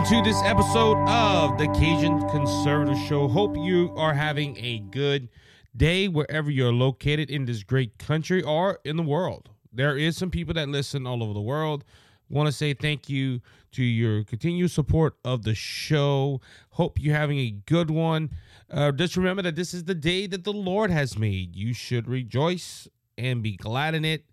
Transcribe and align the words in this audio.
welcome 0.00 0.24
to 0.24 0.30
this 0.30 0.42
episode 0.44 0.96
of 1.08 1.58
the 1.58 1.66
Cajun 1.78 2.26
Conservative 2.30 2.96
Show. 3.06 3.28
Hope 3.28 3.54
you 3.58 3.92
are 3.96 4.14
having 4.14 4.56
a 4.56 4.78
good 4.78 5.28
day 5.76 6.08
wherever 6.08 6.50
you're 6.50 6.72
located 6.72 7.28
in 7.28 7.44
this 7.44 7.62
great 7.62 7.98
country 7.98 8.42
or 8.42 8.78
in 8.82 8.96
the 8.96 9.02
world. 9.02 9.50
There 9.70 9.98
is 9.98 10.16
some 10.16 10.30
people 10.30 10.54
that 10.54 10.70
listen 10.70 11.06
all 11.06 11.22
over 11.22 11.34
the 11.34 11.40
world. 11.40 11.84
Want 12.30 12.46
to 12.46 12.52
say 12.52 12.72
thank 12.72 13.10
you 13.10 13.42
to 13.72 13.82
your 13.84 14.24
continued 14.24 14.70
support 14.70 15.16
of 15.22 15.42
the 15.42 15.54
show. 15.54 16.40
Hope 16.70 16.98
you're 16.98 17.14
having 17.14 17.38
a 17.38 17.50
good 17.50 17.90
one. 17.90 18.30
Uh, 18.70 18.92
just 18.92 19.18
remember 19.18 19.42
that 19.42 19.56
this 19.56 19.74
is 19.74 19.84
the 19.84 19.94
day 19.94 20.26
that 20.28 20.44
the 20.44 20.52
Lord 20.52 20.90
has 20.90 21.18
made. 21.18 21.54
You 21.54 21.74
should 21.74 22.08
rejoice 22.08 22.88
and 23.18 23.42
be 23.42 23.56
glad 23.56 23.94
in 23.94 24.06
it. 24.06 24.24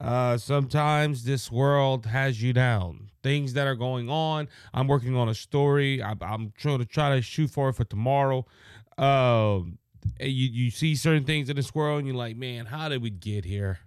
Uh, 0.00 0.38
sometimes 0.38 1.24
this 1.24 1.52
world 1.52 2.06
has 2.06 2.42
you 2.42 2.54
down. 2.54 3.09
Things 3.22 3.52
that 3.54 3.66
are 3.66 3.74
going 3.74 4.08
on. 4.08 4.48
I'm 4.72 4.88
working 4.88 5.16
on 5.16 5.28
a 5.28 5.34
story. 5.34 6.02
I, 6.02 6.14
I'm 6.20 6.52
trying 6.56 6.78
to 6.78 6.84
try 6.84 7.14
to 7.14 7.22
shoot 7.22 7.50
for 7.50 7.68
it 7.68 7.74
for 7.74 7.84
tomorrow. 7.84 8.46
Um, 8.96 9.78
you 10.18 10.48
you 10.48 10.70
see 10.70 10.94
certain 10.94 11.24
things 11.24 11.50
in 11.50 11.56
this 11.56 11.74
world, 11.74 11.98
and 11.98 12.06
you're 12.06 12.16
like, 12.16 12.36
man, 12.36 12.66
how 12.66 12.88
did 12.88 13.02
we 13.02 13.10
get 13.10 13.44
here? 13.44 13.80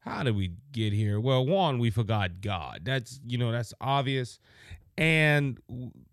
How 0.00 0.22
did 0.22 0.36
we 0.36 0.52
get 0.72 0.92
here? 0.92 1.18
Well, 1.18 1.44
one, 1.44 1.78
we 1.78 1.90
forgot 1.90 2.40
God. 2.40 2.82
That's 2.84 3.20
you 3.26 3.38
know 3.38 3.50
that's 3.52 3.74
obvious, 3.80 4.38
and 4.96 5.60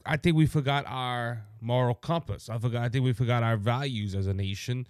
I 0.05 0.17
think 0.17 0.35
we 0.35 0.45
forgot 0.45 0.85
our 0.87 1.45
moral 1.61 1.95
compass. 1.95 2.49
I 2.49 2.57
forgot. 2.57 2.83
I 2.83 2.89
think 2.89 3.05
we 3.05 3.13
forgot 3.13 3.43
our 3.43 3.57
values 3.57 4.15
as 4.15 4.27
a 4.27 4.33
nation. 4.33 4.87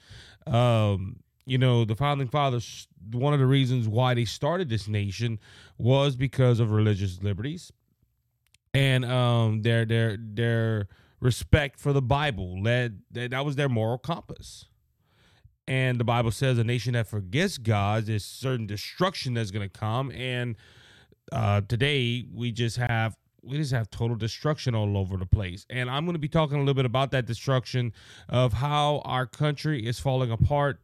Um, 0.48 1.18
you 1.46 1.58
know, 1.58 1.86
the 1.86 1.96
founding 1.96 2.28
fathers, 2.28 2.88
one 3.12 3.34
of 3.34 3.40
the 3.40 3.46
reasons 3.46 3.88
why 3.88 4.14
they 4.14 4.26
started 4.26 4.70
this 4.70 4.88
nation 4.88 5.40
was 5.78 6.16
because 6.16 6.60
of 6.60 6.72
religious 6.72 7.22
liberties 7.22 7.72
and 8.74 9.06
um, 9.06 9.62
their 9.62 9.86
their 9.86 10.18
their 10.18 10.88
respect 11.20 11.80
for 11.80 11.94
the 11.94 12.02
Bible 12.02 12.62
led 12.62 13.02
that 13.12 13.46
was 13.46 13.56
their 13.56 13.70
moral 13.70 13.98
compass. 13.98 14.66
And 15.66 15.98
the 15.98 16.04
Bible 16.04 16.32
says 16.32 16.58
a 16.58 16.64
nation 16.64 16.94
that 16.94 17.08
forgets 17.08 17.58
God, 17.58 18.06
there's 18.06 18.26
certain 18.26 18.68
destruction 18.68 19.36
that's 19.36 19.50
going 19.50 19.68
to 19.68 19.80
come. 19.80 20.12
And 20.12 20.58
uh, 21.32 21.62
today 21.62 22.26
we 22.34 22.52
just 22.52 22.78
have 22.78 23.16
we 23.42 23.58
just 23.58 23.72
have 23.72 23.90
total 23.90 24.16
destruction 24.16 24.74
all 24.74 24.98
over 24.98 25.18
the 25.18 25.26
place. 25.26 25.66
And 25.70 25.90
I'm 25.90 26.06
going 26.06 26.16
to 26.16 26.20
be 26.20 26.30
talking 26.30 26.58
a 26.58 26.60
little 26.60 26.74
bit 26.74 26.86
about 26.86 27.12
that 27.12 27.26
destruction 27.26 27.94
of 28.30 28.54
how 28.54 29.02
our 29.06 29.26
country 29.26 29.86
is 29.86 30.00
falling 30.00 30.32
apart 30.32 30.80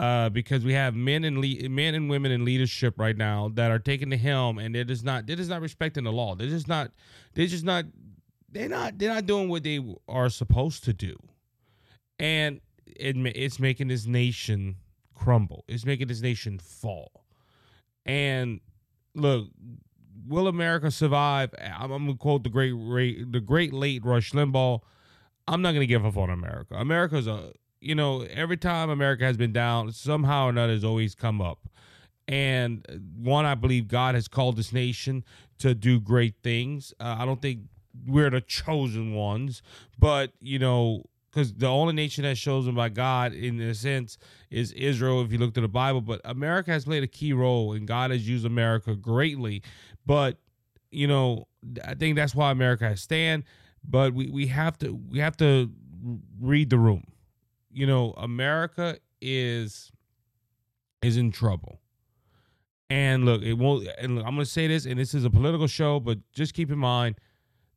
uh, 0.00 0.30
because 0.30 0.64
we 0.64 0.72
have 0.72 0.94
men 0.94 1.24
and 1.24 1.38
le- 1.38 1.68
men 1.68 1.94
and 1.94 2.08
women 2.08 2.32
in 2.32 2.42
leadership 2.42 2.98
right 2.98 3.18
now 3.18 3.50
that 3.52 3.70
are 3.70 3.78
taking 3.78 4.08
the 4.08 4.16
helm 4.16 4.58
and 4.58 4.74
they're 4.74 4.82
just 4.82 5.04
not 5.04 5.26
they're 5.26 5.36
just 5.36 5.50
not 5.50 5.60
respecting 5.60 6.04
the 6.04 6.12
law. 6.12 6.34
They're 6.34 6.48
just 6.48 6.68
not 6.68 6.90
they're 7.34 7.46
just 7.46 7.64
not 7.64 7.84
they're 8.50 8.70
not 8.70 8.98
they're 8.98 9.12
not 9.12 9.26
doing 9.26 9.50
what 9.50 9.62
they 9.62 9.78
are 10.08 10.30
supposed 10.30 10.84
to 10.84 10.94
do, 10.94 11.16
and 12.18 12.62
it, 12.86 13.14
it's 13.36 13.60
making 13.60 13.88
this 13.88 14.06
nation 14.06 14.76
crumble. 15.14 15.66
It's 15.68 15.84
making 15.84 16.08
this 16.08 16.22
nation 16.22 16.58
fall. 16.58 17.26
And 18.06 18.60
look, 19.14 19.48
will 20.26 20.48
America 20.48 20.90
survive? 20.90 21.54
I'm, 21.62 21.90
I'm 21.90 22.06
gonna 22.06 22.16
quote 22.16 22.42
the 22.42 22.48
great 22.48 22.72
the 23.30 23.40
great 23.40 23.74
late 23.74 24.02
Rush 24.02 24.32
Limbaugh. 24.32 24.80
I'm 25.46 25.60
not 25.60 25.72
gonna 25.72 25.84
give 25.84 26.06
up 26.06 26.16
on 26.16 26.30
America. 26.30 26.74
America's 26.76 27.26
a 27.26 27.52
you 27.80 27.94
know, 27.94 28.22
every 28.22 28.56
time 28.56 28.90
America 28.90 29.24
has 29.24 29.36
been 29.36 29.52
down, 29.52 29.92
somehow 29.92 30.46
or 30.46 30.50
another 30.50 30.72
has 30.72 30.84
always 30.84 31.14
come 31.14 31.40
up. 31.40 31.68
And 32.28 32.86
one, 33.16 33.44
I 33.44 33.54
believe 33.54 33.88
God 33.88 34.14
has 34.14 34.28
called 34.28 34.56
this 34.56 34.72
nation 34.72 35.24
to 35.58 35.74
do 35.74 35.98
great 35.98 36.34
things. 36.42 36.94
Uh, 37.00 37.16
I 37.18 37.24
don't 37.24 37.42
think 37.42 37.60
we're 38.06 38.30
the 38.30 38.40
chosen 38.40 39.14
ones, 39.14 39.62
but 39.98 40.32
you 40.40 40.58
know, 40.58 41.04
because 41.30 41.52
the 41.54 41.66
only 41.66 41.92
nation 41.92 42.24
that's 42.24 42.40
chosen 42.40 42.74
by 42.74 42.88
God, 42.88 43.32
in 43.32 43.60
a 43.60 43.74
sense, 43.74 44.18
is 44.50 44.72
Israel. 44.72 45.22
If 45.22 45.32
you 45.32 45.38
look 45.38 45.54
to 45.54 45.60
the 45.60 45.68
Bible, 45.68 46.00
but 46.00 46.20
America 46.24 46.70
has 46.70 46.84
played 46.84 47.02
a 47.02 47.08
key 47.08 47.32
role, 47.32 47.72
and 47.72 47.86
God 47.86 48.10
has 48.10 48.28
used 48.28 48.44
America 48.44 48.94
greatly. 48.94 49.62
But 50.06 50.38
you 50.90 51.06
know, 51.06 51.46
I 51.84 51.94
think 51.94 52.16
that's 52.16 52.34
why 52.34 52.50
America 52.50 52.84
has 52.84 53.00
stand. 53.00 53.44
But 53.82 54.12
we, 54.12 54.28
we 54.28 54.46
have 54.48 54.78
to 54.78 54.92
we 54.92 55.18
have 55.18 55.36
to 55.38 55.70
read 56.40 56.70
the 56.70 56.78
room 56.78 57.09
you 57.72 57.86
know, 57.86 58.12
America 58.16 58.98
is 59.20 59.90
is 61.02 61.16
in 61.16 61.30
trouble. 61.30 61.80
And 62.88 63.24
look, 63.24 63.42
it 63.42 63.54
won't. 63.54 63.86
And 63.98 64.16
look, 64.16 64.26
I'm 64.26 64.34
going 64.34 64.44
to 64.44 64.50
say 64.50 64.66
this, 64.66 64.84
and 64.84 64.98
this 64.98 65.14
is 65.14 65.24
a 65.24 65.30
political 65.30 65.66
show, 65.66 66.00
but 66.00 66.18
just 66.32 66.54
keep 66.54 66.70
in 66.70 66.78
mind, 66.78 67.16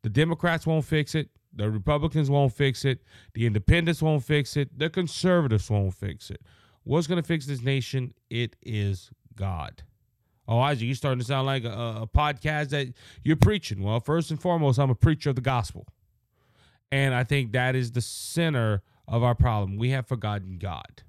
the 0.02 0.10
Democrats 0.10 0.66
won't 0.66 0.86
fix 0.86 1.14
it. 1.16 1.30
The 1.56 1.70
Republicans 1.70 2.32
won't 2.32 2.52
fix 2.52 2.84
it. 2.84 3.04
The 3.36 3.46
Independents 3.46 4.02
won't 4.02 4.24
fix 4.24 4.58
it. 4.58 4.78
The 4.78 4.90
Conservatives 4.90 5.70
won't 5.70 5.94
fix 5.94 6.32
it. 6.32 6.42
What's 6.84 7.06
going 7.06 7.22
to 7.22 7.28
fix 7.28 7.46
this 7.46 7.62
nation? 7.62 8.16
It 8.30 8.56
is 8.64 9.12
God. 9.36 9.84
Oh, 10.48 10.60
Isaac, 10.60 10.88
you're 10.88 10.96
starting 10.96 11.20
to 11.20 11.26
sound 11.26 11.46
like 11.46 11.64
a, 11.64 12.02
a 12.02 12.08
podcast 12.08 12.70
that 12.70 12.94
you're 13.24 13.38
preaching. 13.38 13.82
Well, 13.82 14.00
first 14.00 14.32
and 14.32 14.42
foremost, 14.42 14.80
I'm 14.80 14.90
a 14.90 14.96
preacher 14.96 15.30
of 15.30 15.36
the 15.36 15.42
gospel, 15.42 15.88
and 16.92 17.14
I 17.14 17.24
think 17.24 17.54
that 17.54 17.76
is 17.76 17.92
the 17.92 18.02
center 18.02 18.82
of 19.08 19.24
our 19.24 19.36
problem. 19.36 19.78
We 19.78 19.90
have 19.90 20.08
forgotten 20.08 20.58
God. 20.58 21.04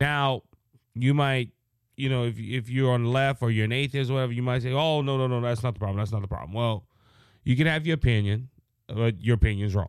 Now, 0.00 0.42
you 0.94 1.14
might, 1.14 1.50
you 1.96 2.08
know, 2.08 2.24
if 2.24 2.38
if 2.38 2.68
you're 2.68 2.92
on 2.92 3.04
the 3.04 3.10
left 3.10 3.42
or 3.42 3.50
you're 3.50 3.64
an 3.64 3.72
atheist 3.72 4.10
or 4.10 4.14
whatever, 4.14 4.32
you 4.32 4.42
might 4.42 4.62
say, 4.62 4.72
"Oh, 4.72 5.02
no, 5.02 5.16
no, 5.16 5.26
no, 5.26 5.40
that's 5.40 5.62
not 5.62 5.74
the 5.74 5.80
problem. 5.80 5.98
That's 5.98 6.12
not 6.12 6.22
the 6.22 6.28
problem." 6.28 6.52
Well, 6.52 6.86
you 7.44 7.56
can 7.56 7.66
have 7.66 7.86
your 7.86 7.94
opinion, 7.94 8.50
but 8.88 9.22
your 9.22 9.34
opinion's 9.34 9.74
wrong. 9.74 9.88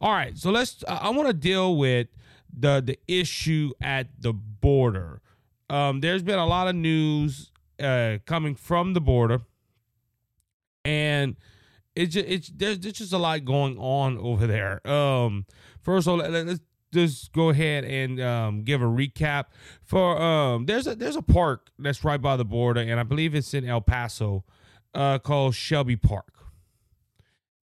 All 0.00 0.12
right, 0.12 0.36
so 0.36 0.50
let's. 0.50 0.82
I 0.88 1.10
want 1.10 1.28
to 1.28 1.34
deal 1.34 1.76
with 1.76 2.08
the 2.56 2.80
the 2.80 2.98
issue 3.06 3.72
at 3.80 4.08
the 4.18 4.32
border. 4.32 5.20
Um, 5.70 6.00
there's 6.00 6.22
been 6.22 6.38
a 6.38 6.46
lot 6.46 6.68
of 6.68 6.74
news 6.74 7.50
uh, 7.82 8.18
coming 8.26 8.54
from 8.54 8.94
the 8.94 9.00
border, 9.00 9.40
and 10.84 11.36
it's 11.98 12.14
just, 12.14 12.28
it's 12.28 12.48
there's, 12.48 12.78
there's 12.78 12.98
just 12.98 13.12
a 13.12 13.18
lot 13.18 13.44
going 13.44 13.76
on 13.78 14.18
over 14.18 14.46
there. 14.46 14.86
Um, 14.86 15.46
First 15.88 16.06
of 16.06 16.20
all, 16.20 16.28
let's 16.28 16.60
just 16.92 17.32
go 17.32 17.48
ahead 17.48 17.82
and 17.84 18.20
um, 18.20 18.62
give 18.62 18.82
a 18.82 18.84
recap 18.84 19.46
for 19.82 20.20
um, 20.20 20.66
there's 20.66 20.86
a 20.86 20.94
there's 20.94 21.16
a 21.16 21.22
park 21.22 21.70
that's 21.78 22.04
right 22.04 22.20
by 22.20 22.36
the 22.36 22.44
border, 22.44 22.80
and 22.80 23.00
I 23.00 23.04
believe 23.04 23.34
it's 23.34 23.54
in 23.54 23.64
El 23.64 23.80
Paso, 23.80 24.44
uh, 24.94 25.18
called 25.18 25.54
Shelby 25.54 25.96
Park. 25.96 26.34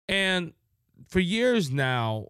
And 0.08 0.54
for 1.06 1.20
years 1.20 1.70
now, 1.70 2.28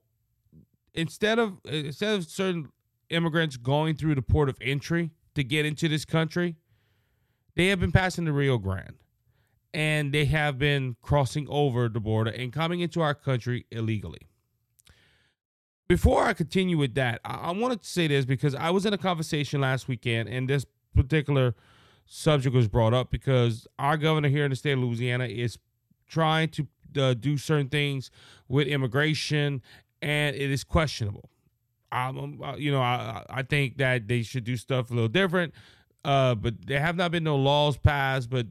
instead 0.94 1.38
of 1.38 1.60
instead 1.64 2.16
of 2.16 2.25
certain 2.26 2.72
immigrants 3.09 3.56
going 3.56 3.94
through 3.94 4.16
the 4.16 4.22
port 4.22 4.48
of 4.48 4.56
entry 4.60 5.10
to 5.37 5.44
get 5.44 5.64
into 5.64 5.88
this 5.88 6.04
country, 6.04 6.56
they 7.54 7.69
have 7.69 7.78
been 7.78 7.93
passing 7.93 8.25
the 8.25 8.32
Rio 8.32 8.59
Grande, 8.59 8.98
and 9.75 10.12
they 10.12 10.25
have 10.25 10.59
been 10.59 10.97
crossing 11.03 11.47
over 11.51 11.89
the 11.89 12.01
border 12.01 12.31
and 12.31 12.53
coming 12.53 12.81
into 12.81 13.03
our 13.03 13.15
country 13.15 13.67
illegally 13.71 14.29
before 15.89 16.25
I 16.25 16.33
continue 16.33 16.79
with 16.79 16.95
that, 16.95 17.21
I, 17.25 17.35
I 17.35 17.51
wanted 17.53 17.83
to 17.83 17.89
say 17.89 18.07
this 18.07 18.25
because 18.25 18.55
I 18.55 18.71
was 18.71 18.87
in 18.87 18.93
a 18.93 18.99
conversation 18.99 19.61
last 19.61 19.89
weekend, 19.89 20.29
and 20.29 20.49
this 20.49 20.67
particular 20.95 21.55
subject 22.07 22.55
was 22.55 22.69
brought 22.69 22.95
up 22.95 23.11
because 23.11 23.67
our 23.79 23.97
governor 23.97 24.29
here 24.29 24.45
in 24.45 24.51
the 24.51 24.57
state 24.57 24.73
of 24.73 24.79
Louisiana 24.81 25.27
is 25.27 25.59
trying 26.09 26.49
to 26.51 26.67
uh, 26.97 27.15
do 27.15 27.37
certain 27.37 27.69
things 27.69 28.11
with 28.49 28.67
immigration, 28.67 29.62
and 30.01 30.37
it 30.37 30.51
is 30.51 30.65
questionable. 30.65 31.29
Um, 31.93 32.43
you 32.59 32.73
know, 32.73 32.81
I, 32.81 33.25
I 33.29 33.43
think 33.43 33.79
that 33.79 34.09
they 34.09 34.23
should 34.23 34.44
do 34.44 34.56
stuff 34.56 34.91
a 34.91 34.94
little 34.94 35.09
different, 35.09 35.55
uh, 36.05 36.35
but 36.35 36.67
there 36.67 36.81
have 36.81 36.97
not 36.97 37.12
been 37.12 37.25
no 37.25 37.37
laws 37.37 37.77
passed. 37.77 38.31
But 38.31 38.47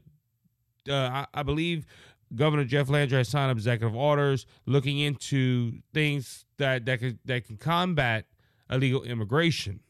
uh, 0.88 0.94
I, 0.94 1.26
I 1.34 1.42
believe 1.42 1.86
Governor 2.34 2.64
Jeff 2.64 2.88
Landry 2.88 3.18
has 3.18 3.28
signed 3.28 3.50
executive 3.50 3.94
orders 3.94 4.46
looking 4.66 4.98
into 4.98 5.80
things 5.92 6.44
that 6.58 6.86
that 6.86 7.00
can 7.00 7.18
that 7.24 7.46
can 7.46 7.56
combat 7.56 8.26
illegal 8.70 9.02
immigration. 9.02 9.80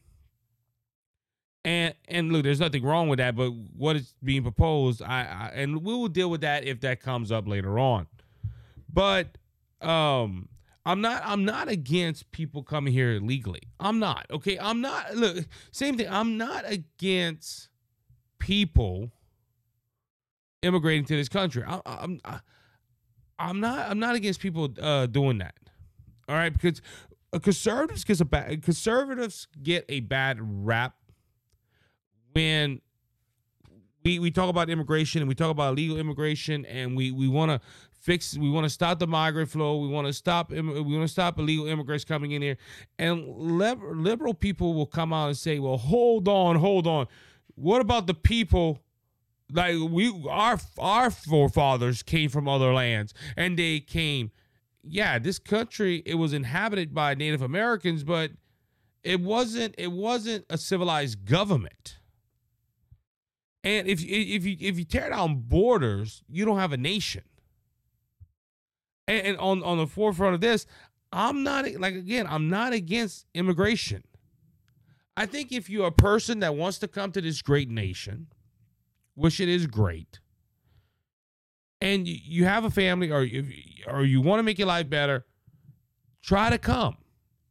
And 1.63 1.95
and 2.07 2.31
look, 2.31 2.43
there's 2.43 2.59
nothing 2.59 2.83
wrong 2.83 3.09
with 3.09 3.17
that, 3.17 3.35
but 3.35 3.51
what 3.51 3.95
is 3.95 4.13
being 4.23 4.43
proposed, 4.43 5.01
I, 5.01 5.21
I 5.21 5.51
and 5.55 5.83
we 5.83 5.93
will 5.93 6.07
deal 6.07 6.29
with 6.29 6.41
that 6.41 6.63
if 6.65 6.81
that 6.81 7.01
comes 7.01 7.31
up 7.31 7.47
later 7.47 7.79
on. 7.79 8.07
But 8.91 9.37
um 9.81 10.49
I'm 10.85 11.01
not 11.01 11.23
I'm 11.25 11.45
not 11.45 11.67
against 11.67 12.31
people 12.31 12.61
coming 12.61 12.93
here 12.93 13.13
illegally. 13.13 13.63
I'm 13.79 13.97
not. 13.97 14.27
Okay? 14.29 14.59
I'm 14.59 14.81
not 14.81 15.15
look, 15.15 15.45
same 15.71 15.97
thing. 15.97 16.07
I'm 16.09 16.37
not 16.37 16.63
against 16.67 17.69
people 18.37 19.11
immigrating 20.61 21.05
to 21.05 21.15
this 21.15 21.29
country. 21.29 21.63
I, 21.65 21.81
I'm 21.85 22.19
I, 22.25 22.39
I'm 23.37 23.59
not 23.59 23.89
I'm 23.89 23.99
not 23.99 24.15
against 24.15 24.39
people 24.39 24.69
uh, 24.81 25.05
doing 25.07 25.39
that. 25.39 25.55
All 26.27 26.35
right, 26.35 26.51
because 26.51 26.81
conservatives 27.41 28.03
gets 28.03 28.21
a 28.21 28.25
bad 28.25 28.63
conservatives 28.63 29.47
get 29.61 29.85
a 29.89 29.99
bad 30.01 30.37
rap 30.65 30.95
when 32.33 32.81
we 34.03 34.19
we 34.19 34.31
talk 34.31 34.49
about 34.49 34.69
immigration 34.69 35.21
and 35.21 35.27
we 35.27 35.35
talk 35.35 35.49
about 35.49 35.73
illegal 35.73 35.97
immigration 35.97 36.65
and 36.65 36.95
we 36.95 37.11
we 37.11 37.27
want 37.27 37.51
to 37.51 37.59
fix 37.99 38.37
we 38.37 38.49
want 38.49 38.63
to 38.63 38.69
stop 38.69 38.99
the 38.99 39.07
migrant 39.07 39.49
flow 39.49 39.77
we 39.77 39.87
want 39.87 40.07
to 40.07 40.13
stop 40.13 40.51
we 40.51 40.61
want 40.61 41.01
to 41.01 41.07
stop 41.07 41.39
illegal 41.39 41.65
immigrants 41.65 42.05
coming 42.05 42.31
in 42.31 42.41
here 42.41 42.57
and 42.99 43.27
liberal 43.27 44.33
people 44.33 44.73
will 44.73 44.85
come 44.85 45.11
out 45.11 45.27
and 45.27 45.37
say 45.37 45.59
well 45.59 45.77
hold 45.77 46.27
on 46.27 46.55
hold 46.55 46.87
on 46.87 47.07
what 47.55 47.81
about 47.81 48.05
the 48.05 48.13
people 48.13 48.79
like 49.51 49.75
we 49.89 50.13
our 50.29 50.59
our 50.79 51.09
forefathers 51.11 52.03
came 52.03 52.29
from 52.29 52.47
other 52.47 52.73
lands 52.73 53.13
and 53.37 53.59
they 53.59 53.79
came 53.79 54.31
yeah 54.83 55.19
this 55.19 55.39
country 55.39 56.01
it 56.05 56.15
was 56.15 56.33
inhabited 56.33 56.93
by 56.93 57.13
native 57.13 57.41
americans 57.41 58.03
but 58.03 58.31
it 59.03 59.21
wasn't 59.21 59.73
it 59.77 59.91
wasn't 59.91 60.43
a 60.49 60.57
civilized 60.57 61.25
government 61.25 61.97
and 63.63 63.87
if 63.87 64.03
if 64.03 64.45
you 64.45 64.57
if 64.59 64.79
you 64.79 64.83
tear 64.85 65.09
down 65.09 65.35
borders 65.47 66.23
you 66.27 66.43
don't 66.43 66.59
have 66.59 66.73
a 66.73 66.77
nation 66.77 67.21
and, 69.07 69.27
and 69.27 69.37
on 69.37 69.63
on 69.63 69.77
the 69.77 69.87
forefront 69.87 70.35
of 70.35 70.41
this, 70.41 70.65
I'm 71.11 71.43
not 71.43 71.65
like 71.75 71.95
again, 71.95 72.27
I'm 72.29 72.49
not 72.49 72.73
against 72.73 73.25
immigration. 73.33 74.03
I 75.17 75.25
think 75.25 75.51
if 75.51 75.69
you're 75.69 75.87
a 75.87 75.91
person 75.91 76.39
that 76.39 76.55
wants 76.55 76.77
to 76.79 76.87
come 76.87 77.11
to 77.13 77.21
this 77.21 77.41
great 77.41 77.69
nation, 77.69 78.27
which 79.15 79.39
it 79.39 79.49
is 79.49 79.67
great, 79.67 80.19
and 81.81 82.07
you 82.07 82.45
have 82.45 82.63
a 82.63 82.69
family 82.69 83.11
or 83.11 83.23
if, 83.23 83.45
or 83.87 84.03
you 84.03 84.21
want 84.21 84.39
to 84.39 84.43
make 84.43 84.59
your 84.59 84.67
life 84.67 84.89
better, 84.89 85.25
try 86.21 86.49
to 86.49 86.57
come. 86.57 86.97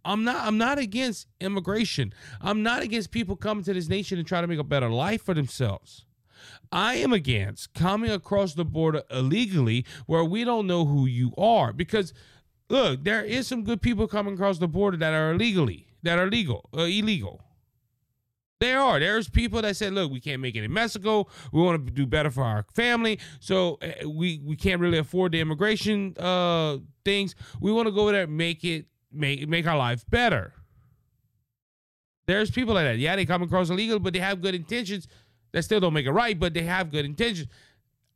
I'm 0.04 0.24
not 0.24 0.46
I'm 0.46 0.58
not 0.58 0.78
against 0.78 1.28
immigration. 1.40 2.12
I'm 2.40 2.62
not 2.62 2.82
against 2.82 3.10
people 3.10 3.36
coming 3.36 3.64
to 3.64 3.72
this 3.72 3.88
nation 3.88 4.18
and 4.18 4.26
trying 4.26 4.42
to 4.42 4.48
make 4.48 4.58
a 4.58 4.64
better 4.64 4.90
life 4.90 5.22
for 5.22 5.34
themselves. 5.34 6.04
I 6.70 6.96
am 6.96 7.12
against 7.12 7.72
coming 7.74 8.10
across 8.10 8.54
the 8.54 8.64
border 8.64 9.02
illegally 9.10 9.86
where 10.06 10.24
we 10.24 10.44
don't 10.44 10.66
know 10.66 10.84
who 10.84 11.06
you 11.06 11.32
are. 11.38 11.72
Because 11.72 12.12
look, 12.68 13.04
there 13.04 13.24
is 13.24 13.46
some 13.46 13.64
good 13.64 13.80
people 13.80 14.06
coming 14.06 14.34
across 14.34 14.58
the 14.58 14.68
border 14.68 14.96
that 14.98 15.14
are 15.14 15.32
illegally, 15.32 15.86
that 16.02 16.18
are 16.18 16.28
legal, 16.28 16.68
uh, 16.76 16.82
illegal. 16.82 17.40
There 18.64 18.80
are. 18.80 18.98
There's 18.98 19.28
people 19.28 19.60
that 19.60 19.76
said, 19.76 19.92
"Look, 19.92 20.10
we 20.10 20.20
can't 20.20 20.40
make 20.40 20.56
it 20.56 20.64
in 20.64 20.72
Mexico. 20.72 21.26
We 21.52 21.60
want 21.60 21.86
to 21.86 21.92
do 21.92 22.06
better 22.06 22.30
for 22.30 22.42
our 22.42 22.64
family, 22.74 23.18
so 23.38 23.78
uh, 23.82 24.08
we 24.08 24.40
we 24.42 24.56
can't 24.56 24.80
really 24.80 24.96
afford 24.96 25.32
the 25.32 25.40
immigration 25.40 26.16
uh, 26.18 26.78
things. 27.04 27.34
We 27.60 27.72
want 27.72 27.88
to 27.88 27.92
go 27.92 28.10
there, 28.10 28.22
and 28.22 28.34
make 28.36 28.64
it 28.64 28.86
make 29.12 29.46
make 29.46 29.66
our 29.66 29.76
life 29.76 30.02
better." 30.08 30.54
There's 32.26 32.50
people 32.50 32.72
like 32.72 32.86
that. 32.86 32.96
Yeah, 32.98 33.16
they 33.16 33.26
come 33.26 33.42
across 33.42 33.68
illegal, 33.68 33.98
but 33.98 34.14
they 34.14 34.20
have 34.20 34.40
good 34.40 34.54
intentions. 34.54 35.08
That 35.52 35.62
still 35.62 35.80
don't 35.80 35.92
make 35.92 36.06
it 36.06 36.12
right, 36.12 36.38
but 36.38 36.54
they 36.54 36.62
have 36.62 36.90
good 36.90 37.04
intentions. 37.04 37.48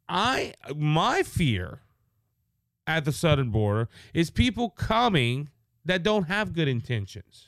I 0.09 0.55
my 0.75 1.25
fear 1.25 1.81
at 2.87 3.05
the 3.05 3.12
southern 3.12 3.50
border 3.50 3.91
is 4.15 4.31
people 4.31 4.71
coming 4.71 5.50
that 5.85 6.03
don't 6.03 6.25
have 6.25 6.55
good 6.55 6.69
intentions. 6.69 7.48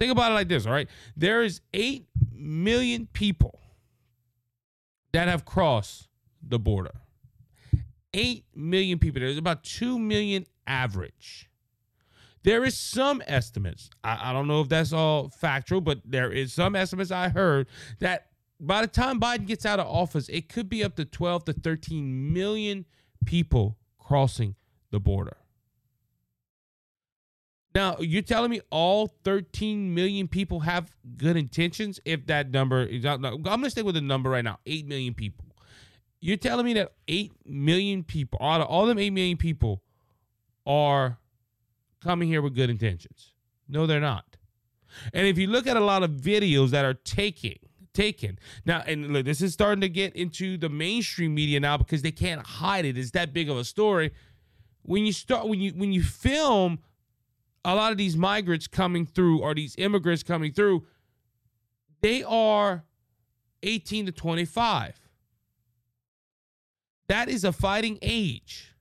Think 0.00 0.12
about 0.12 0.32
it 0.32 0.34
like 0.34 0.48
this, 0.48 0.66
all 0.66 0.72
right? 0.72 0.88
There 1.16 1.42
is 1.42 1.60
8 1.72 2.06
million 2.32 3.06
people 3.12 3.60
that 5.12 5.28
have 5.28 5.44
crossed 5.44 6.08
the 6.42 6.58
border. 6.58 6.92
8 8.12 8.44
million 8.54 8.98
people. 8.98 9.20
There's 9.20 9.38
about 9.38 9.64
2 9.64 9.98
million 9.98 10.46
average. 10.66 11.48
There 12.42 12.64
is 12.64 12.76
some 12.76 13.22
estimates. 13.26 13.90
I, 14.02 14.30
I, 14.30 14.32
don't 14.32 14.46
know 14.46 14.60
if 14.60 14.68
that's 14.68 14.92
all 14.92 15.30
factual, 15.30 15.80
but 15.80 16.00
there 16.04 16.30
is 16.30 16.52
some 16.52 16.76
estimates 16.76 17.10
I 17.10 17.30
heard 17.30 17.68
that 18.00 18.26
by 18.60 18.82
the 18.82 18.86
time 18.86 19.18
Biden 19.18 19.46
gets 19.46 19.64
out 19.64 19.80
of 19.80 19.86
office, 19.86 20.28
it 20.28 20.48
could 20.48 20.68
be 20.68 20.84
up 20.84 20.96
to 20.96 21.04
12 21.04 21.46
to 21.46 21.52
13 21.54 22.32
million 22.32 22.84
people 23.24 23.78
crossing 23.98 24.54
the 24.90 25.00
border. 25.00 25.38
Now, 27.74 27.96
you're 27.98 28.22
telling 28.22 28.50
me 28.50 28.60
all 28.70 29.08
13 29.24 29.94
million 29.94 30.28
people 30.28 30.60
have 30.60 30.94
good 31.16 31.36
intentions? 31.36 31.98
If 32.04 32.26
that 32.26 32.50
number 32.50 32.84
is 32.84 33.02
not, 33.02 33.24
I'm 33.24 33.42
going 33.42 33.62
to 33.62 33.70
stay 33.70 33.82
with 33.82 33.96
the 33.96 34.00
number 34.00 34.30
right 34.30 34.44
now 34.44 34.58
8 34.64 34.86
million 34.86 35.14
people. 35.14 35.44
You're 36.20 36.36
telling 36.36 36.64
me 36.64 36.74
that 36.74 36.92
8 37.08 37.32
million 37.44 38.04
people, 38.04 38.38
out 38.40 38.60
of 38.60 38.68
all 38.68 38.86
them 38.86 38.98
8 38.98 39.10
million 39.10 39.36
people, 39.36 39.82
are 40.66 41.18
coming 42.02 42.28
here 42.28 42.40
with 42.40 42.54
good 42.54 42.70
intentions? 42.70 43.32
No, 43.68 43.86
they're 43.86 44.00
not. 44.00 44.36
And 45.12 45.26
if 45.26 45.36
you 45.36 45.48
look 45.48 45.66
at 45.66 45.76
a 45.76 45.84
lot 45.84 46.02
of 46.02 46.12
videos 46.12 46.70
that 46.70 46.84
are 46.84 46.94
taking 46.94 47.58
taken. 47.94 48.38
Now, 48.66 48.82
and 48.86 49.12
look, 49.12 49.24
this 49.24 49.40
is 49.40 49.52
starting 49.52 49.80
to 49.80 49.88
get 49.88 50.14
into 50.16 50.58
the 50.58 50.68
mainstream 50.68 51.34
media 51.34 51.60
now 51.60 51.76
because 51.76 52.02
they 52.02 52.10
can't 52.10 52.44
hide 52.44 52.84
it. 52.84 52.98
It's 52.98 53.12
that 53.12 53.32
big 53.32 53.48
of 53.48 53.56
a 53.56 53.64
story. 53.64 54.12
When 54.82 55.06
you 55.06 55.12
start, 55.12 55.48
when 55.48 55.60
you 55.60 55.70
when 55.70 55.92
you 55.92 56.02
film 56.02 56.80
a 57.64 57.74
lot 57.74 57.92
of 57.92 57.98
these 57.98 58.16
migrants 58.16 58.66
coming 58.66 59.06
through 59.06 59.40
or 59.40 59.54
these 59.54 59.74
immigrants 59.78 60.22
coming 60.22 60.52
through, 60.52 60.84
they 62.00 62.22
are 62.22 62.84
18 63.62 64.06
to 64.06 64.12
25. 64.12 65.00
That 67.08 67.28
is 67.28 67.44
a 67.44 67.52
fighting 67.52 67.98
age. 68.02 68.74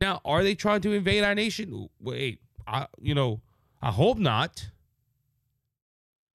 Now, 0.00 0.20
are 0.24 0.42
they 0.42 0.54
trying 0.54 0.82
to 0.82 0.92
invade 0.92 1.24
our 1.24 1.34
nation? 1.34 1.88
Wait, 2.00 2.40
I, 2.66 2.86
you 3.00 3.14
know, 3.14 3.40
I 3.80 3.90
hope 3.90 4.18
not. 4.18 4.70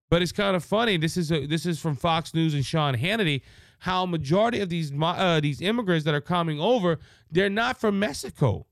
But 0.09 0.23
it's 0.23 0.33
kind 0.33 0.55
of 0.55 0.65
funny. 0.65 0.97
This 0.97 1.17
is 1.17 1.33
a, 1.33 1.47
this 1.47 1.67
is 1.67 1.81
from 1.81 1.97
Fox 1.97 2.33
News 2.33 2.55
and 2.55 2.65
Sean 2.65 2.95
Hannity. 2.95 3.43
How 3.81 4.07
majority 4.07 4.61
of 4.61 4.69
these 4.69 4.93
uh, 5.01 5.41
these 5.41 5.61
immigrants 5.61 6.05
that 6.05 6.15
are 6.15 6.21
coming 6.21 6.61
over, 6.61 6.99
they're 7.31 7.51
not 7.51 7.79
from 7.79 7.99
Mexico. 7.99 8.67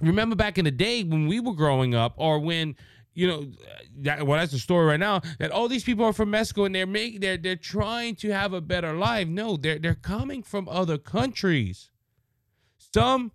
Remember 0.00 0.36
back 0.36 0.58
in 0.58 0.64
the 0.64 0.70
day 0.70 1.02
when 1.02 1.26
we 1.26 1.40
were 1.40 1.54
growing 1.54 1.94
up, 1.94 2.14
or 2.16 2.38
when 2.38 2.76
you 3.14 3.26
know, 3.26 3.46
that, 4.02 4.24
well, 4.24 4.38
that's 4.38 4.52
the 4.52 4.60
story 4.60 4.86
right 4.86 5.00
now. 5.00 5.22
That 5.40 5.50
all 5.50 5.66
these 5.66 5.82
people 5.82 6.04
are 6.04 6.12
from 6.12 6.30
Mexico 6.30 6.66
and 6.66 6.74
they're 6.74 6.86
making 6.86 7.18
they're 7.18 7.36
they're 7.36 7.56
trying 7.56 8.14
to 8.16 8.30
have 8.30 8.52
a 8.52 8.60
better 8.60 8.92
life. 8.94 9.26
No, 9.26 9.56
they're 9.56 9.78
they're 9.78 9.96
coming 9.96 10.42
from 10.42 10.68
other 10.68 10.98
countries. 10.98 11.90
Some 12.94 13.32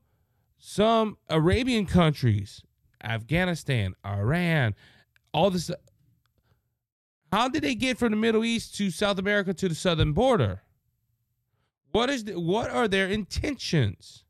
some 0.58 1.18
Arabian 1.30 1.86
countries, 1.86 2.62
Afghanistan, 3.04 3.96
Iran, 4.06 4.76
all 5.34 5.50
this 5.50 5.70
how 7.34 7.50
did 7.50 7.64
they 7.64 7.74
get 7.76 7.98
from 7.98 8.12
the 8.12 8.18
Middle 8.18 8.46
East 8.46 8.76
to 8.76 8.92
South 8.92 9.18
America 9.18 9.54
to 9.56 9.68
the 9.68 9.76
southern 9.76 10.14
border? 10.14 10.62
What 11.92 12.10
is 12.10 12.26
the, 12.26 12.40
what 12.40 12.70
are 12.70 12.88
their 12.88 13.08
intentions? 13.08 14.23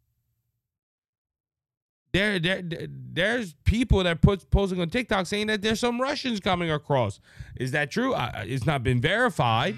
There, 2.14 2.38
there, 2.38 2.62
there's 2.64 3.56
people 3.64 4.04
that 4.04 4.22
put 4.22 4.50
posting 4.52 4.80
on 4.80 4.90
TikTok 4.90 5.26
saying 5.26 5.48
that 5.48 5.62
there's 5.64 5.80
some 5.80 6.00
Russians 6.00 6.40
coming 6.40 6.70
across. 6.70 7.20
Is 7.56 7.72
that 7.72 7.90
true? 7.90 8.14
It's 8.18 8.66
not 8.66 8.84
been 8.84 9.02
verified. 9.02 9.76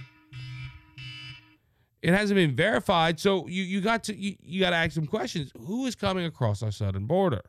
It 2.01 2.13
hasn't 2.13 2.35
been 2.35 2.55
verified, 2.55 3.19
so 3.19 3.47
you 3.47 3.63
you 3.63 3.81
got 3.81 4.03
to 4.03 4.15
you, 4.15 4.35
you 4.43 4.59
got 4.59 4.71
to 4.71 4.75
ask 4.75 4.91
some 4.91 5.07
questions. 5.07 5.51
Who 5.65 5.87
is 5.87 5.95
coming 5.95 6.25
across 6.25 6.61
our 6.61 6.71
southern 6.71 7.07
border? 7.07 7.41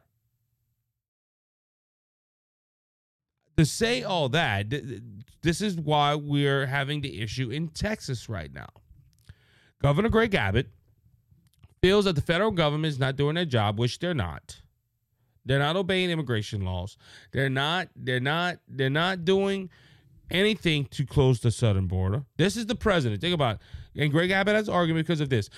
to 3.57 3.64
say 3.64 4.02
all 4.02 4.28
that, 4.31 4.66
this 5.43 5.61
is 5.61 5.76
why 5.76 6.14
we're 6.14 6.66
having 6.66 7.00
the 7.00 7.23
issue 7.23 7.50
in 7.50 7.69
Texas 7.69 8.28
right 8.28 8.52
now. 8.52 8.69
Governor 9.81 10.09
Greg 10.09 10.35
Abbott 10.35 10.69
feels 11.83 12.05
that 12.05 12.16
the 12.16 12.23
federal 12.23 12.50
government 12.50 12.93
is 12.93 12.99
not 12.99 13.16
doing 13.16 13.35
their 13.35 13.45
job, 13.45 13.78
which 13.78 13.99
they're 13.99 14.14
not. 14.14 14.61
They're 15.47 15.61
not 15.61 15.76
obeying 15.76 16.11
immigration 16.11 16.65
laws. 16.65 16.99
They're 17.33 17.49
not. 17.49 17.88
They're 17.97 18.21
not. 18.21 18.59
They're 18.69 18.91
not 18.91 19.25
doing 19.25 19.71
anything 20.31 20.87
to 20.87 21.07
close 21.07 21.41
the 21.41 21.50
southern 21.50 21.87
border. 21.87 22.25
This 22.37 22.57
is 22.57 22.67
the 22.67 22.75
president. 22.75 23.21
Think 23.21 23.35
about 23.35 23.57
it. 23.95 24.03
And 24.03 24.12
Greg 24.12 24.31
Abbott 24.33 24.57
has 24.57 24.69
argument 24.69 25.07
because 25.07 25.21
of 25.21 25.31
this. 25.31 25.49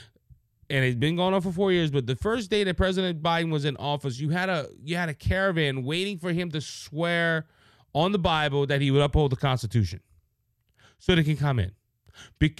And 0.71 0.85
it's 0.85 0.97
been 0.97 1.17
going 1.17 1.33
on 1.33 1.41
for 1.41 1.51
four 1.51 1.73
years. 1.73 1.91
But 1.91 2.07
the 2.07 2.17
first 2.17 2.51
day 2.51 2.63
that 2.65 2.77
President 2.77 3.23
Biden 3.23 3.51
was 3.51 3.65
in 3.65 3.77
office, 3.79 4.21
you 4.21 4.29
had 4.29 4.51
a 4.51 4.69
you 4.85 4.97
had 4.97 5.09
a 5.09 5.15
caravan 5.15 5.83
waiting 5.83 6.19
for 6.19 6.33
him 6.33 6.51
to 6.51 6.61
swear 6.61 7.47
on 7.95 8.13
the 8.13 8.19
Bible 8.19 8.67
that 8.67 8.83
he 8.83 8.91
would 8.91 9.01
uphold 9.01 9.33
the 9.33 9.37
Constitution 9.37 10.01
so 10.99 11.15
they 11.15 11.25
can 11.25 11.39
come 11.39 11.59
in. 11.59 11.73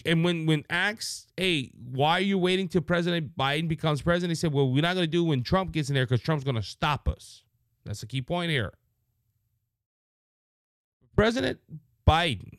And 0.05 0.25
when 0.25 0.47
when 0.47 0.65
asked, 0.71 1.29
hey, 1.37 1.71
why 1.93 2.19
are 2.19 2.21
you 2.21 2.39
waiting 2.39 2.69
till 2.69 2.83
President 2.83 3.37
Biden 3.37 3.69
becomes 3.69 4.03
president? 4.03 4.31
He 4.31 4.35
said, 4.35 4.53
well, 4.53 4.71
we're 4.71 4.83
not 4.83 4.95
going 4.95 5.07
to 5.07 5.11
do 5.11 5.25
when 5.25 5.43
Trump 5.43 5.73
gets 5.73 5.89
in 5.89 5.95
there 5.95 6.05
because 6.05 6.21
Trump's 6.21 6.45
going 6.45 6.57
to 6.57 6.63
stop 6.63 7.09
us. 7.09 7.43
That's 7.85 8.01
the 8.01 8.07
key 8.07 8.23
point 8.23 8.51
here. 8.51 8.73
President 11.17 11.59
Biden 12.07 12.59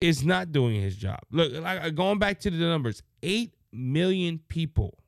is 0.00 0.24
not 0.24 0.52
doing 0.52 0.80
his 0.80 0.96
job. 0.96 1.20
Look, 1.30 1.52
like, 1.52 1.82
uh, 1.82 1.90
going 1.90 2.18
back 2.18 2.40
to 2.40 2.50
the 2.50 2.56
numbers, 2.56 3.02
8 3.22 3.54
million 3.72 4.40
people 4.48 4.98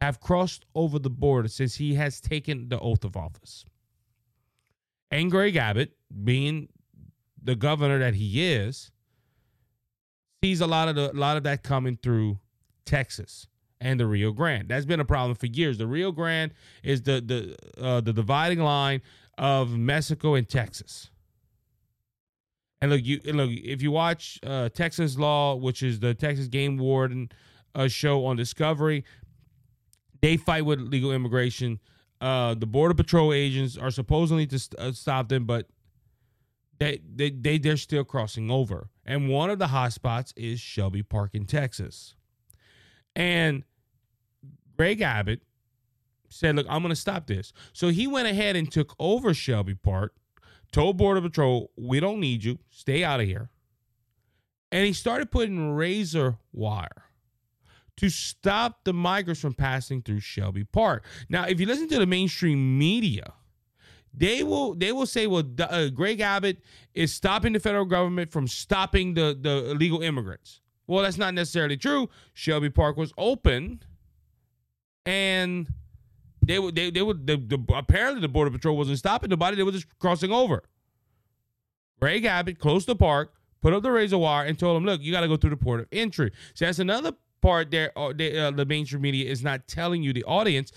have 0.00 0.20
crossed 0.20 0.64
over 0.74 0.98
the 0.98 1.10
border 1.10 1.48
since 1.48 1.74
he 1.74 1.94
has 1.94 2.20
taken 2.20 2.68
the 2.68 2.78
oath 2.78 3.04
of 3.04 3.16
office. 3.16 3.64
And 5.10 5.30
Greg 5.30 5.56
Abbott, 5.56 5.92
being 6.24 6.68
the 7.48 7.56
governor 7.56 7.98
that 7.98 8.12
he 8.12 8.44
is, 8.52 8.90
sees 10.44 10.60
a 10.60 10.66
lot 10.66 10.86
of 10.86 10.96
the 10.96 11.10
a 11.10 11.16
lot 11.16 11.38
of 11.38 11.44
that 11.44 11.62
coming 11.62 11.98
through 12.02 12.38
Texas 12.84 13.46
and 13.80 13.98
the 13.98 14.06
Rio 14.06 14.32
Grande. 14.32 14.68
That's 14.68 14.84
been 14.84 15.00
a 15.00 15.04
problem 15.06 15.34
for 15.34 15.46
years. 15.46 15.78
The 15.78 15.86
Rio 15.86 16.12
Grande 16.12 16.52
is 16.82 17.00
the 17.00 17.22
the 17.22 17.82
uh, 17.82 18.02
the 18.02 18.12
dividing 18.12 18.58
line 18.58 19.00
of 19.38 19.78
Mexico 19.78 20.34
and 20.34 20.46
Texas. 20.46 21.08
And 22.82 22.90
look, 22.90 23.02
you 23.02 23.18
look 23.24 23.48
if 23.50 23.80
you 23.80 23.92
watch 23.92 24.38
uh, 24.46 24.68
Texas 24.68 25.16
Law, 25.16 25.54
which 25.54 25.82
is 25.82 26.00
the 26.00 26.12
Texas 26.12 26.48
Game 26.48 26.76
Warden 26.76 27.30
uh, 27.74 27.88
show 27.88 28.26
on 28.26 28.36
Discovery, 28.36 29.06
they 30.20 30.36
fight 30.36 30.66
with 30.66 30.80
legal 30.80 31.12
immigration. 31.12 31.80
Uh, 32.20 32.52
the 32.52 32.66
border 32.66 32.92
patrol 32.92 33.32
agents 33.32 33.78
are 33.78 33.90
supposedly 33.90 34.46
to 34.48 34.58
st- 34.58 34.78
uh, 34.78 34.92
stop 34.92 35.30
them, 35.30 35.46
but 35.46 35.66
they, 36.78 37.00
they 37.14 37.30
they 37.30 37.58
they're 37.58 37.76
still 37.76 38.04
crossing 38.04 38.50
over. 38.50 38.88
And 39.04 39.28
one 39.28 39.50
of 39.50 39.58
the 39.58 39.66
hotspots 39.66 40.32
is 40.36 40.60
Shelby 40.60 41.02
Park 41.02 41.34
in 41.34 41.44
Texas. 41.44 42.14
And 43.16 43.64
Greg 44.76 45.00
Abbott 45.00 45.42
said, 46.28 46.56
"Look, 46.56 46.66
I'm 46.68 46.82
going 46.82 46.94
to 46.94 47.00
stop 47.00 47.26
this." 47.26 47.52
So 47.72 47.88
he 47.88 48.06
went 48.06 48.28
ahead 48.28 48.56
and 48.56 48.70
took 48.70 48.94
over 48.98 49.34
Shelby 49.34 49.74
Park, 49.74 50.14
told 50.72 50.96
Border 50.96 51.20
Patrol, 51.20 51.70
"We 51.76 52.00
don't 52.00 52.20
need 52.20 52.44
you. 52.44 52.58
Stay 52.70 53.02
out 53.02 53.20
of 53.20 53.26
here." 53.26 53.50
And 54.70 54.86
he 54.86 54.92
started 54.92 55.30
putting 55.30 55.74
razor 55.74 56.36
wire 56.52 57.04
to 57.96 58.08
stop 58.08 58.84
the 58.84 58.92
migrants 58.92 59.40
from 59.40 59.54
passing 59.54 60.02
through 60.02 60.20
Shelby 60.20 60.62
Park. 60.62 61.04
Now, 61.28 61.44
if 61.44 61.58
you 61.58 61.66
listen 61.66 61.88
to 61.88 61.98
the 61.98 62.06
mainstream 62.06 62.78
media, 62.78 63.32
they 64.18 64.42
will 64.42 64.74
they 64.74 64.92
will 64.92 65.06
say, 65.06 65.26
well, 65.26 65.44
uh, 65.60 65.88
Greg 65.88 66.20
Abbott 66.20 66.58
is 66.94 67.14
stopping 67.14 67.52
the 67.52 67.60
federal 67.60 67.84
government 67.84 68.32
from 68.32 68.48
stopping 68.48 69.14
the 69.14 69.38
the 69.40 69.70
illegal 69.70 70.02
immigrants. 70.02 70.60
Well, 70.86 71.04
that's 71.04 71.18
not 71.18 71.34
necessarily 71.34 71.76
true. 71.76 72.08
Shelby 72.34 72.70
Park 72.70 72.96
was 72.96 73.12
open, 73.16 73.82
and 75.06 75.68
they 76.42 76.58
would 76.58 76.74
they 76.74 76.90
they 76.90 77.02
would 77.02 77.26
the, 77.26 77.64
apparently 77.74 78.20
the 78.20 78.28
border 78.28 78.50
patrol 78.50 78.76
wasn't 78.76 78.98
stopping 78.98 79.30
nobody. 79.30 79.56
They 79.56 79.62
were 79.62 79.72
just 79.72 79.86
crossing 79.98 80.32
over. 80.32 80.64
Greg 82.00 82.24
Abbott 82.24 82.58
closed 82.58 82.88
the 82.88 82.96
park, 82.96 83.34
put 83.60 83.72
up 83.72 83.82
the 83.82 83.90
razor 83.90 84.18
wire, 84.18 84.46
and 84.46 84.58
told 84.58 84.76
them, 84.76 84.84
"Look, 84.84 85.00
you 85.00 85.12
got 85.12 85.20
to 85.20 85.28
go 85.28 85.36
through 85.36 85.50
the 85.50 85.56
port 85.56 85.80
of 85.80 85.86
entry." 85.92 86.32
So 86.54 86.64
that's 86.64 86.80
another 86.80 87.12
part 87.40 87.70
there. 87.70 87.92
Uh, 87.96 88.08
uh, 88.08 88.50
the 88.50 88.66
mainstream 88.66 89.02
media 89.02 89.30
is 89.30 89.44
not 89.44 89.68
telling 89.68 90.02
you 90.02 90.12
the 90.12 90.24
audience 90.24 90.72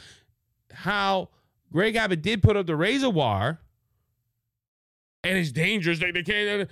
how 0.72 1.30
Greg 1.72 1.96
Abbott 1.96 2.22
did 2.22 2.42
put 2.42 2.58
up 2.58 2.68
the 2.68 2.76
razor 2.76 3.10
wire, 3.10 3.60
and 5.24 5.38
it's 5.38 5.52
dangerous. 5.52 6.00
They, 6.00 6.12
can't. 6.12 6.70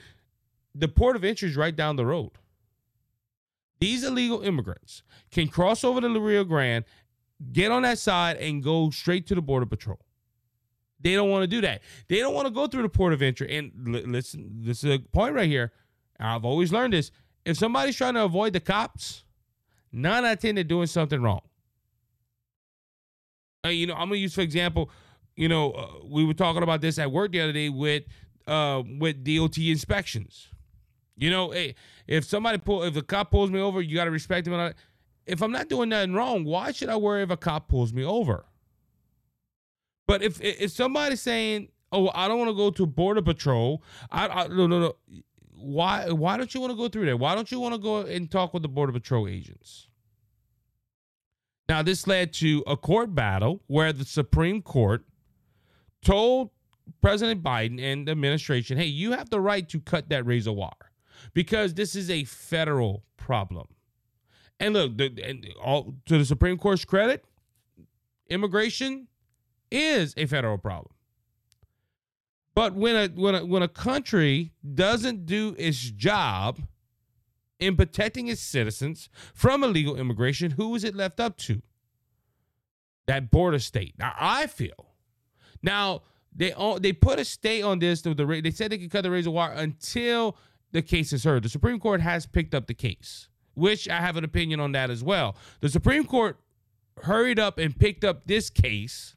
The 0.75 0.87
port 0.87 1.15
of 1.15 1.23
entry 1.23 1.49
is 1.49 1.55
right 1.55 1.75
down 1.75 1.95
the 1.95 2.05
road. 2.05 2.31
These 3.79 4.03
illegal 4.03 4.41
immigrants 4.41 5.03
can 5.31 5.47
cross 5.47 5.83
over 5.83 6.01
the 6.01 6.09
Rio 6.09 6.43
Grande, 6.43 6.83
get 7.53 7.71
on 7.71 7.83
that 7.83 7.97
side, 7.97 8.37
and 8.37 8.61
go 8.61 8.89
straight 8.89 9.25
to 9.27 9.35
the 9.35 9.41
Border 9.41 9.65
Patrol. 9.65 9.99
They 10.99 11.15
don't 11.15 11.29
want 11.29 11.43
to 11.43 11.47
do 11.47 11.61
that. 11.61 11.81
They 12.09 12.19
don't 12.19 12.33
want 12.33 12.47
to 12.47 12.53
go 12.53 12.67
through 12.67 12.81
the 12.81 12.89
port 12.89 13.13
of 13.13 13.21
entry. 13.21 13.55
And 13.57 13.71
listen, 14.11 14.63
this 14.63 14.83
is 14.83 14.95
a 14.95 14.99
point 14.99 15.33
right 15.33 15.47
here. 15.47 15.71
I've 16.19 16.43
always 16.43 16.73
learned 16.73 16.91
this. 16.91 17.11
If 17.45 17.57
somebody's 17.57 17.95
trying 17.95 18.15
to 18.15 18.23
avoid 18.23 18.51
the 18.51 18.59
cops, 18.59 19.23
nine 19.93 20.25
out 20.25 20.33
of 20.33 20.39
ten 20.39 20.55
they're 20.55 20.65
doing 20.65 20.87
something 20.87 21.21
wrong. 21.21 21.41
Uh, 23.65 23.69
you 23.69 23.87
know, 23.87 23.93
I'm 23.93 24.09
gonna 24.09 24.15
use 24.15 24.33
for 24.33 24.41
example. 24.41 24.89
You 25.35 25.47
know, 25.47 25.71
uh, 25.71 25.87
we 26.05 26.25
were 26.25 26.33
talking 26.33 26.63
about 26.63 26.81
this 26.81 26.99
at 26.99 27.11
work 27.11 27.31
the 27.31 27.41
other 27.41 27.53
day 27.53 27.69
with 27.69 28.03
uh, 28.47 28.83
with 28.99 29.23
DOT 29.23 29.57
inspections. 29.57 30.49
You 31.17 31.29
know, 31.29 31.51
hey, 31.51 31.75
if 32.07 32.23
somebody 32.23 32.57
pull, 32.57 32.83
if 32.83 32.95
a 32.95 33.01
cop 33.01 33.31
pulls 33.31 33.51
me 33.51 33.59
over, 33.59 33.81
you 33.81 33.95
got 33.95 34.05
to 34.05 34.11
respect 34.11 34.47
him. 34.47 34.73
If 35.25 35.41
I'm 35.41 35.51
not 35.51 35.67
doing 35.67 35.89
nothing 35.89 36.13
wrong, 36.13 36.45
why 36.45 36.71
should 36.71 36.89
I 36.89 36.95
worry 36.95 37.21
if 37.21 37.29
a 37.29 37.37
cop 37.37 37.67
pulls 37.67 37.91
me 37.91 38.03
over? 38.05 38.45
But 40.07 40.23
if 40.23 40.41
if 40.41 40.71
somebody's 40.71 41.21
saying, 41.21 41.67
"Oh, 41.91 42.09
I 42.15 42.29
don't 42.29 42.39
want 42.39 42.49
to 42.49 42.55
go 42.55 42.71
to 42.71 42.85
border 42.87 43.21
patrol," 43.21 43.83
I, 44.09 44.27
I 44.27 44.47
no 44.47 44.67
no 44.67 44.79
no. 44.79 44.95
Why 45.55 46.09
why 46.09 46.37
don't 46.37 46.53
you 46.53 46.61
want 46.61 46.71
to 46.71 46.77
go 46.77 46.87
through 46.87 47.05
there? 47.05 47.17
Why 47.17 47.35
don't 47.35 47.51
you 47.51 47.59
want 47.59 47.75
to 47.75 47.79
go 47.79 47.97
and 47.97 48.31
talk 48.31 48.53
with 48.53 48.63
the 48.63 48.69
border 48.69 48.93
patrol 48.93 49.27
agents? 49.27 49.88
Now, 51.69 51.83
this 51.83 52.07
led 52.07 52.33
to 52.33 52.63
a 52.65 52.75
court 52.75 53.13
battle 53.13 53.61
where 53.67 53.93
the 53.93 54.03
Supreme 54.03 54.63
Court 54.63 55.05
told 56.03 56.49
President 56.99 57.43
Biden 57.43 57.79
and 57.79 58.07
the 58.07 58.11
administration, 58.11 58.75
hey, 58.75 58.85
you 58.85 59.11
have 59.11 59.29
the 59.29 59.39
right 59.39 59.69
to 59.69 59.79
cut 59.79 60.09
that 60.09 60.25
razor 60.25 60.51
wire 60.51 60.71
because 61.35 61.75
this 61.75 61.95
is 61.95 62.09
a 62.09 62.23
federal 62.23 63.03
problem. 63.17 63.67
And 64.59 64.73
look, 64.73 64.97
the, 64.97 65.13
and 65.23 65.45
all, 65.63 65.93
to 66.07 66.17
the 66.17 66.25
Supreme 66.25 66.57
Court's 66.57 66.85
credit, 66.85 67.23
immigration 68.29 69.07
is 69.69 70.15
a 70.17 70.25
federal 70.25 70.57
problem. 70.57 70.91
But 72.55 72.73
when 72.73 72.95
a 72.95 73.07
when 73.09 73.35
a 73.35 73.45
when 73.45 73.61
a 73.61 73.69
country 73.69 74.51
doesn't 74.73 75.25
do 75.25 75.55
its 75.57 75.79
job 75.79 76.59
in 77.59 77.75
protecting 77.75 78.27
its 78.27 78.41
citizens 78.41 79.09
from 79.33 79.63
illegal 79.63 79.95
immigration, 79.95 80.51
who 80.51 80.73
is 80.75 80.83
it 80.83 80.95
left 80.95 81.19
up 81.19 81.37
to? 81.37 81.61
That 83.07 83.31
border 83.31 83.59
state. 83.59 83.95
Now 83.97 84.13
I 84.19 84.47
feel. 84.47 84.93
Now 85.61 86.03
they 86.35 86.53
they 86.79 86.93
put 86.93 87.19
a 87.19 87.25
stay 87.25 87.61
on 87.61 87.79
this. 87.79 88.01
The, 88.01 88.13
the 88.13 88.41
they 88.41 88.51
said 88.51 88.71
they 88.71 88.77
could 88.77 88.91
cut 88.91 89.01
the 89.01 89.11
razor 89.11 89.31
wire 89.31 89.51
until 89.53 90.37
the 90.71 90.81
case 90.81 91.11
is 91.11 91.23
heard. 91.23 91.43
The 91.43 91.49
Supreme 91.49 91.79
Court 91.79 92.01
has 92.01 92.25
picked 92.25 92.53
up 92.53 92.67
the 92.67 92.73
case, 92.73 93.27
which 93.55 93.89
I 93.89 93.99
have 93.99 94.15
an 94.15 94.23
opinion 94.23 94.59
on 94.59 94.71
that 94.73 94.89
as 94.89 95.03
well. 95.03 95.35
The 95.59 95.69
Supreme 95.69 96.05
Court 96.05 96.37
hurried 97.03 97.39
up 97.39 97.57
and 97.57 97.77
picked 97.77 98.03
up 98.03 98.27
this 98.27 98.49
case, 98.49 99.15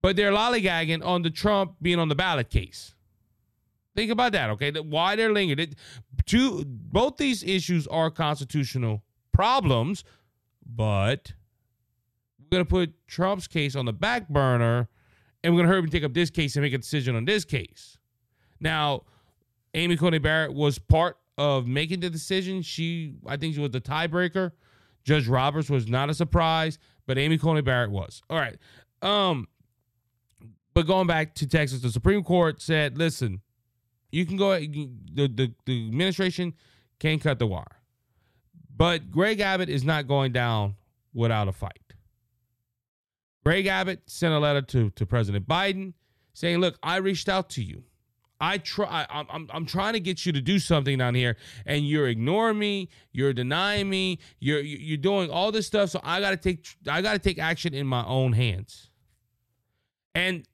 but 0.00 0.14
they're 0.14 0.32
lollygagging 0.32 1.04
on 1.04 1.22
the 1.22 1.30
Trump 1.30 1.76
being 1.82 1.98
on 1.98 2.08
the 2.08 2.14
ballot 2.14 2.50
case. 2.50 2.94
Think 3.94 4.10
about 4.10 4.32
that, 4.32 4.50
okay? 4.50 4.72
Why 4.72 5.16
they're 5.16 5.32
lingering. 5.32 5.74
two, 6.24 6.64
both 6.66 7.18
these 7.18 7.42
issues 7.42 7.86
are 7.88 8.10
constitutional 8.10 9.02
problems, 9.32 10.04
but 10.64 11.32
we're 12.38 12.56
going 12.56 12.64
to 12.64 12.70
put 12.70 13.06
Trump's 13.06 13.46
case 13.46 13.76
on 13.76 13.84
the 13.84 13.92
back 13.92 14.28
burner 14.28 14.88
and 15.44 15.52
we're 15.52 15.58
going 15.58 15.68
to 15.68 15.74
hurry 15.74 15.82
and 15.82 15.92
take 15.92 16.04
up 16.04 16.14
this 16.14 16.30
case 16.30 16.56
and 16.56 16.62
make 16.62 16.72
a 16.72 16.78
decision 16.78 17.16
on 17.16 17.24
this 17.24 17.44
case. 17.44 17.98
Now, 18.60 19.02
Amy 19.74 19.96
Coney 19.96 20.18
Barrett 20.18 20.54
was 20.54 20.78
part 20.78 21.18
of 21.36 21.66
making 21.66 22.00
the 22.00 22.10
decision. 22.10 22.62
She, 22.62 23.14
I 23.26 23.36
think, 23.36 23.54
she 23.54 23.60
was 23.60 23.70
the 23.70 23.80
tiebreaker. 23.80 24.52
Judge 25.04 25.26
Roberts 25.26 25.68
was 25.68 25.88
not 25.88 26.10
a 26.10 26.14
surprise, 26.14 26.78
but 27.06 27.18
Amy 27.18 27.38
Coney 27.38 27.60
Barrett 27.60 27.90
was. 27.90 28.22
All 28.30 28.38
right. 28.38 28.56
Um, 29.02 29.48
but 30.74 30.86
going 30.86 31.06
back 31.06 31.34
to 31.36 31.46
Texas, 31.46 31.80
the 31.80 31.90
Supreme 31.90 32.22
Court 32.22 32.62
said, 32.62 32.96
"Listen, 32.96 33.40
you 34.12 34.24
can 34.24 34.36
go. 34.36 34.58
the, 34.58 34.90
the 35.14 35.52
the 35.66 35.88
administration 35.88 36.54
can 37.00 37.18
cut 37.18 37.40
the 37.40 37.46
wire, 37.46 37.80
but 38.76 39.10
Greg 39.10 39.40
Abbott 39.40 39.68
is 39.68 39.82
not 39.82 40.06
going 40.06 40.32
down 40.32 40.76
without 41.12 41.48
a 41.48 41.52
fight." 41.52 41.94
Greg 43.44 43.66
Abbott 43.66 44.02
sent 44.06 44.32
a 44.32 44.38
letter 44.38 44.62
to 44.62 44.90
to 44.90 45.04
President 45.04 45.48
Biden 45.48 45.94
saying, 46.34 46.58
"Look, 46.58 46.78
I 46.82 46.96
reached 46.96 47.28
out 47.28 47.50
to 47.50 47.62
you. 47.62 47.82
I 48.42 48.58
try. 48.58 49.06
I'm, 49.08 49.26
I'm, 49.30 49.48
I'm 49.54 49.66
trying 49.66 49.92
to 49.92 50.00
get 50.00 50.26
you 50.26 50.32
to 50.32 50.40
do 50.40 50.58
something 50.58 50.98
down 50.98 51.14
here, 51.14 51.36
and 51.64 51.86
you're 51.88 52.08
ignoring 52.08 52.58
me. 52.58 52.88
You're 53.12 53.32
denying 53.32 53.88
me. 53.88 54.18
You're 54.40 54.60
you're 54.60 54.96
doing 54.96 55.30
all 55.30 55.52
this 55.52 55.68
stuff. 55.68 55.90
So 55.90 56.00
I 56.02 56.20
got 56.20 56.30
to 56.30 56.36
take 56.36 56.66
I 56.88 57.02
got 57.02 57.12
to 57.12 57.20
take 57.20 57.38
action 57.38 57.72
in 57.72 57.86
my 57.86 58.04
own 58.04 58.32
hands. 58.32 58.90
And 60.16 60.44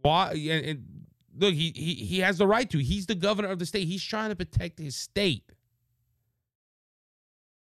why? 0.00 0.30
And, 0.30 0.64
and 0.64 0.84
look, 1.36 1.54
he, 1.54 1.72
he 1.74 1.94
he 1.94 2.18
has 2.20 2.38
the 2.38 2.46
right 2.46 2.68
to. 2.70 2.78
He's 2.78 3.06
the 3.06 3.14
governor 3.14 3.48
of 3.48 3.58
the 3.58 3.66
state. 3.66 3.86
He's 3.86 4.02
trying 4.02 4.30
to 4.30 4.36
protect 4.36 4.78
his 4.78 4.96
state. 4.96 5.44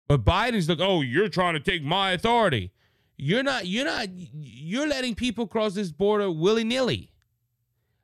But 0.08 0.24
Biden's 0.24 0.68
like, 0.68 0.80
oh, 0.80 1.00
you're 1.00 1.28
trying 1.28 1.54
to 1.54 1.60
take 1.60 1.82
my 1.82 2.12
authority. 2.12 2.72
You're 3.16 3.42
not. 3.42 3.66
You're 3.66 3.84
not. 3.84 4.08
You're 4.12 4.86
letting 4.86 5.14
people 5.14 5.46
cross 5.46 5.74
this 5.74 5.90
border 5.90 6.30
willy 6.30 6.64
nilly. 6.64 7.10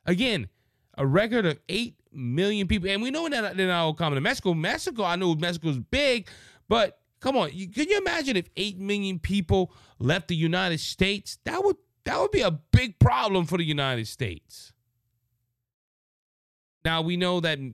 Again, 0.05 0.49
a 0.97 1.05
record 1.07 1.45
of 1.45 1.59
8 1.69 1.95
million 2.11 2.67
people. 2.67 2.89
And 2.89 3.01
we 3.01 3.11
know 3.11 3.29
that 3.29 3.55
they're 3.55 3.67
not 3.67 3.83
all 3.83 3.93
coming 3.93 4.15
to 4.15 4.21
Mexico. 4.21 4.53
Mexico, 4.53 5.03
I 5.03 5.15
know 5.15 5.33
Mexico's 5.35 5.77
big, 5.77 6.27
but 6.67 6.99
come 7.19 7.37
on, 7.37 7.51
you, 7.53 7.69
can 7.69 7.87
you 7.87 7.97
imagine 7.97 8.35
if 8.35 8.49
8 8.57 8.79
million 8.79 9.19
people 9.19 9.71
left 9.99 10.27
the 10.27 10.35
United 10.35 10.79
States? 10.79 11.37
That 11.45 11.63
would 11.63 11.77
that 12.05 12.19
would 12.19 12.31
be 12.31 12.41
a 12.41 12.51
big 12.51 12.99
problem 12.99 13.45
for 13.45 13.57
the 13.57 13.63
United 13.63 14.07
States. 14.07 14.73
Now 16.85 17.01
we 17.01 17.17
know 17.17 17.39
that 17.39 17.59
a 17.59 17.73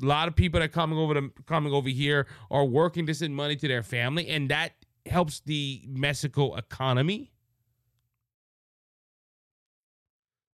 lot 0.00 0.28
of 0.28 0.36
people 0.36 0.60
that 0.60 0.66
are 0.66 0.72
coming 0.72 0.98
over 0.98 1.14
to 1.14 1.32
coming 1.46 1.72
over 1.72 1.88
here 1.88 2.26
are 2.50 2.64
working 2.64 3.06
to 3.06 3.14
send 3.14 3.34
money 3.34 3.56
to 3.56 3.68
their 3.68 3.82
family, 3.82 4.28
and 4.28 4.48
that 4.50 4.72
helps 5.06 5.40
the 5.40 5.82
Mexico 5.88 6.54
economy. 6.56 7.32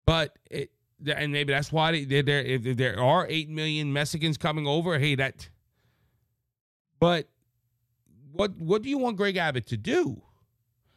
But 0.05 0.38
it, 0.51 0.72
and 1.05 1.31
maybe 1.31 1.53
that's 1.53 1.72
why 1.72 2.05
there. 2.05 2.27
If 2.27 2.77
there 2.77 3.00
are 3.00 3.25
eight 3.29 3.50
million 3.50 3.91
Mexicans 3.93 4.38
coming 4.38 4.67
over, 4.67 5.00
hey, 5.00 5.15
that. 5.15 5.50
But 7.00 7.27
what 8.31 8.55
what 8.57 8.81
do 8.81 8.89
you 8.89 8.98
want 8.98 9.17
Greg 9.17 9.38
Abbott 9.38 9.67
to 9.67 9.77
do? 9.77 10.22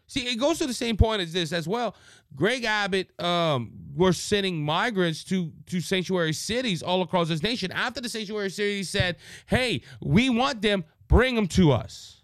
See, 0.07 0.29
it 0.29 0.37
goes 0.37 0.59
to 0.59 0.67
the 0.67 0.75
same 0.75 0.97
point 0.97 1.21
as 1.21 1.33
this 1.33 1.53
as 1.53 1.67
well. 1.67 1.97
Greg 2.35 2.65
Abbott 2.65 3.19
um, 3.21 3.73
were 3.95 4.13
sending 4.13 4.65
migrants 4.65 5.25
to 5.25 5.53
to 5.67 5.81
sanctuary 5.81 6.33
cities 6.33 6.83
all 6.83 7.03
across 7.03 7.29
this 7.29 7.43
nation 7.43 7.73
after 7.73 8.01
the 8.01 8.09
sanctuary 8.09 8.51
cities 8.51 8.89
said, 8.89 9.17
"Hey, 9.47 9.83
we 10.01 10.31
want 10.31 10.63
them, 10.63 10.85
bring 11.09 11.35
them 11.35 11.49
to 11.49 11.73
us." 11.73 12.23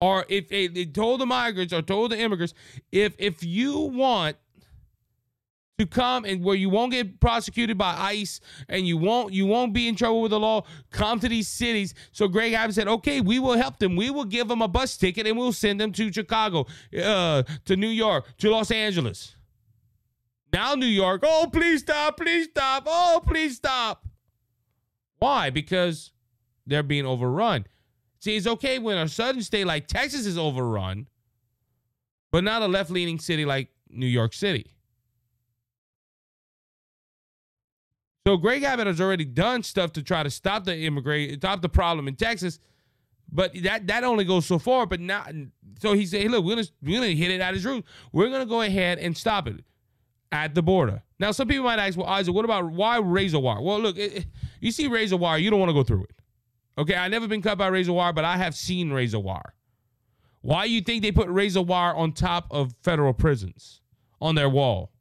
Or 0.00 0.24
if 0.28 0.48
they, 0.48 0.66
they 0.66 0.86
told 0.86 1.20
the 1.20 1.26
migrants 1.26 1.72
or 1.74 1.82
told 1.82 2.12
the 2.12 2.18
immigrants, 2.18 2.54
if 2.90 3.14
if 3.18 3.44
you 3.44 3.78
want 3.78 4.36
to 5.80 5.86
come 5.86 6.26
and 6.26 6.44
where 6.44 6.54
you 6.54 6.68
won't 6.68 6.92
get 6.92 7.20
prosecuted 7.20 7.78
by 7.78 7.94
ICE 7.96 8.40
and 8.68 8.86
you 8.86 8.98
won't 8.98 9.32
you 9.32 9.46
won't 9.46 9.72
be 9.72 9.88
in 9.88 9.96
trouble 9.96 10.20
with 10.20 10.30
the 10.30 10.38
law. 10.38 10.62
Come 10.90 11.18
to 11.20 11.28
these 11.28 11.48
cities. 11.48 11.94
So 12.12 12.28
Greg 12.28 12.52
Abbott 12.52 12.74
said, 12.74 12.86
"Okay, 12.86 13.20
we 13.20 13.38
will 13.38 13.56
help 13.56 13.78
them. 13.78 13.96
We 13.96 14.10
will 14.10 14.26
give 14.26 14.46
them 14.46 14.60
a 14.60 14.68
bus 14.68 14.96
ticket 14.96 15.26
and 15.26 15.38
we'll 15.38 15.54
send 15.54 15.80
them 15.80 15.92
to 15.92 16.12
Chicago, 16.12 16.66
uh, 17.02 17.42
to 17.64 17.76
New 17.76 17.88
York, 17.88 18.26
to 18.38 18.50
Los 18.50 18.70
Angeles." 18.70 19.36
Now 20.52 20.74
New 20.74 20.86
York, 20.86 21.22
oh 21.24 21.48
please 21.50 21.80
stop, 21.80 22.16
please 22.16 22.48
stop, 22.50 22.84
oh 22.86 23.22
please 23.26 23.56
stop. 23.56 24.06
Why? 25.18 25.50
Because 25.50 26.12
they're 26.66 26.82
being 26.82 27.06
overrun. 27.06 27.66
See, 28.18 28.36
it's 28.36 28.46
okay 28.46 28.78
when 28.78 28.98
a 28.98 29.08
southern 29.08 29.42
state 29.42 29.64
like 29.64 29.86
Texas 29.86 30.26
is 30.26 30.36
overrun, 30.36 31.06
but 32.30 32.44
not 32.44 32.62
a 32.62 32.68
left-leaning 32.68 33.18
city 33.18 33.46
like 33.46 33.68
New 33.88 34.06
York 34.06 34.34
City. 34.34 34.74
So 38.26 38.36
Greg 38.36 38.62
Abbott 38.62 38.86
has 38.86 39.00
already 39.00 39.24
done 39.24 39.62
stuff 39.62 39.92
to 39.94 40.02
try 40.02 40.22
to 40.22 40.30
stop 40.30 40.64
the 40.64 40.76
immigrant, 40.76 41.40
stop 41.40 41.62
the 41.62 41.68
problem 41.68 42.06
in 42.06 42.16
Texas, 42.16 42.58
but 43.32 43.52
that 43.62 43.86
that 43.86 44.04
only 44.04 44.24
goes 44.24 44.44
so 44.46 44.58
far. 44.58 44.86
But 44.86 45.00
now, 45.00 45.24
so 45.78 45.94
he 45.94 46.04
said, 46.04 46.22
hey, 46.22 46.28
"Look, 46.28 46.44
we're 46.44 46.56
gonna 46.56 46.68
we're 46.82 47.00
gonna 47.00 47.12
hit 47.12 47.30
it 47.30 47.40
at 47.40 47.54
his 47.54 47.64
roots. 47.64 47.88
We're 48.12 48.28
gonna 48.28 48.46
go 48.46 48.60
ahead 48.62 48.98
and 48.98 49.16
stop 49.16 49.48
it 49.48 49.64
at 50.32 50.54
the 50.54 50.62
border." 50.62 51.02
Now, 51.18 51.30
some 51.32 51.48
people 51.48 51.64
might 51.64 51.78
ask, 51.78 51.96
"Well, 51.96 52.06
Isaac, 52.06 52.34
what 52.34 52.44
about 52.44 52.70
why 52.70 52.98
razor 52.98 53.38
wire?" 53.38 53.62
Well, 53.62 53.80
look, 53.80 53.96
it, 53.96 54.26
you 54.60 54.70
see 54.70 54.86
razor 54.86 55.16
wire, 55.16 55.38
you 55.38 55.50
don't 55.50 55.60
want 55.60 55.70
to 55.70 55.74
go 55.74 55.82
through 55.84 56.04
it. 56.04 56.16
Okay, 56.76 56.94
I've 56.94 57.10
never 57.10 57.28
been 57.28 57.42
cut 57.42 57.56
by 57.56 57.68
razor 57.68 57.92
wire, 57.92 58.12
but 58.12 58.24
I 58.24 58.36
have 58.36 58.54
seen 58.54 58.90
razor 58.90 59.20
wire. 59.20 59.54
Why 60.42 60.66
do 60.66 60.72
you 60.72 60.80
think 60.80 61.02
they 61.02 61.12
put 61.12 61.28
razor 61.28 61.62
wire 61.62 61.94
on 61.94 62.12
top 62.12 62.46
of 62.50 62.74
federal 62.82 63.12
prisons 63.12 63.80
on 64.20 64.34
their 64.34 64.48
wall? 64.48 64.92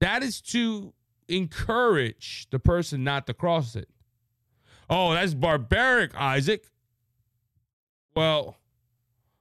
That 0.00 0.22
is 0.22 0.40
to 0.42 0.92
encourage 1.30 2.48
the 2.50 2.58
person 2.58 3.04
not 3.04 3.26
to 3.26 3.34
cross 3.34 3.76
it. 3.76 3.88
Oh, 4.88 5.12
that's 5.12 5.34
barbaric, 5.34 6.14
Isaac. 6.16 6.66
Well, 8.14 8.56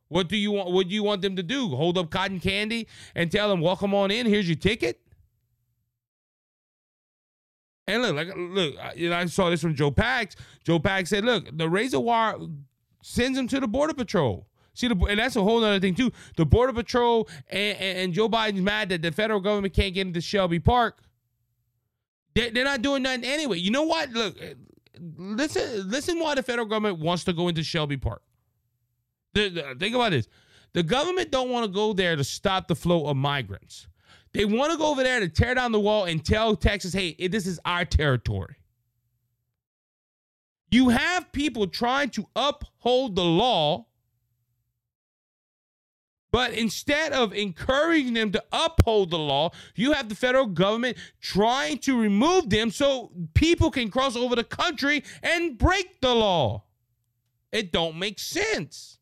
what 0.07 0.27
do 0.27 0.37
you 0.37 0.51
want? 0.51 0.71
What 0.71 0.87
do 0.87 0.93
you 0.93 1.03
want 1.03 1.21
them 1.21 1.35
to 1.35 1.43
do? 1.43 1.69
Hold 1.69 1.97
up 1.97 2.09
cotton 2.09 2.39
candy 2.39 2.87
and 3.15 3.31
tell 3.31 3.49
them, 3.49 3.61
"Welcome 3.61 3.93
on 3.93 4.11
in. 4.11 4.25
Here's 4.25 4.47
your 4.47 4.55
ticket." 4.55 5.01
And 7.87 8.03
look, 8.03 8.15
like, 8.15 8.27
look, 8.35 8.75
you 8.95 9.09
know, 9.09 9.17
I 9.17 9.25
saw 9.25 9.49
this 9.49 9.61
from 9.61 9.73
Joe 9.73 9.91
Pags. 9.91 10.35
Joe 10.63 10.79
Pags 10.79 11.07
said, 11.07 11.25
"Look, 11.25 11.49
the 11.57 11.67
razor 11.67 11.99
wire 11.99 12.37
sends 13.01 13.37
them 13.37 13.47
to 13.47 13.59
the 13.59 13.67
border 13.67 13.93
patrol." 13.93 14.47
See, 14.75 14.87
the, 14.87 14.95
and 14.95 15.19
that's 15.19 15.35
a 15.35 15.43
whole 15.43 15.63
other 15.63 15.79
thing 15.79 15.95
too. 15.95 16.11
The 16.37 16.45
border 16.45 16.73
patrol 16.73 17.27
and, 17.49 17.77
and, 17.77 17.97
and 17.97 18.13
Joe 18.13 18.29
Biden's 18.29 18.61
mad 18.61 18.89
that 18.89 19.01
the 19.01 19.11
federal 19.11 19.39
government 19.41 19.73
can't 19.73 19.93
get 19.93 20.07
into 20.07 20.21
Shelby 20.21 20.59
Park 20.59 21.01
they're, 22.35 22.51
they're 22.51 22.63
not 22.63 22.81
doing 22.81 23.03
nothing 23.03 23.23
anyway. 23.23 23.57
You 23.57 23.71
know 23.71 23.83
what? 23.83 24.09
Look, 24.11 24.37
eh, 24.41 24.53
listen, 25.17 25.89
listen. 25.89 26.19
Why 26.19 26.35
the 26.35 26.43
federal 26.43 26.67
government 26.67 26.99
wants 26.99 27.23
to 27.25 27.33
go 27.33 27.47
into 27.47 27.63
Shelby 27.63 27.97
Park? 27.97 28.21
The, 29.33 29.49
the, 29.49 29.75
think 29.79 29.95
about 29.95 30.11
this: 30.11 30.27
the 30.73 30.83
government 30.83 31.31
don't 31.31 31.49
want 31.49 31.65
to 31.65 31.71
go 31.71 31.93
there 31.93 32.15
to 32.15 32.23
stop 32.23 32.67
the 32.67 32.75
flow 32.75 33.07
of 33.07 33.17
migrants. 33.17 33.87
They 34.33 34.45
want 34.45 34.71
to 34.71 34.77
go 34.77 34.91
over 34.91 35.03
there 35.03 35.19
to 35.19 35.27
tear 35.27 35.55
down 35.55 35.71
the 35.71 35.79
wall 35.79 36.05
and 36.05 36.23
tell 36.23 36.55
Texas, 36.55 36.93
"Hey, 36.93 37.15
this 37.27 37.47
is 37.47 37.59
our 37.65 37.85
territory." 37.85 38.55
You 40.71 40.89
have 40.89 41.31
people 41.31 41.65
trying 41.65 42.11
to 42.11 42.27
uphold 42.35 43.15
the 43.15 43.23
law 43.23 43.87
but 46.31 46.53
instead 46.53 47.11
of 47.11 47.33
encouraging 47.33 48.13
them 48.13 48.31
to 48.31 48.43
uphold 48.51 49.09
the 49.09 49.17
law, 49.17 49.51
you 49.75 49.93
have 49.93 50.09
the 50.09 50.15
federal 50.15 50.45
government 50.45 50.97
trying 51.21 51.79
to 51.79 51.99
remove 51.99 52.49
them 52.49 52.69
so 52.69 53.11
people 53.33 53.71
can 53.71 53.89
cross 53.89 54.15
over 54.15 54.35
the 54.35 54.43
country 54.43 55.03
and 55.23 55.57
break 55.57 56.01
the 56.01 56.13
law. 56.13 56.63
It 57.51 57.71
don't 57.71 57.97
make 57.97 58.19
sense. 58.19 58.99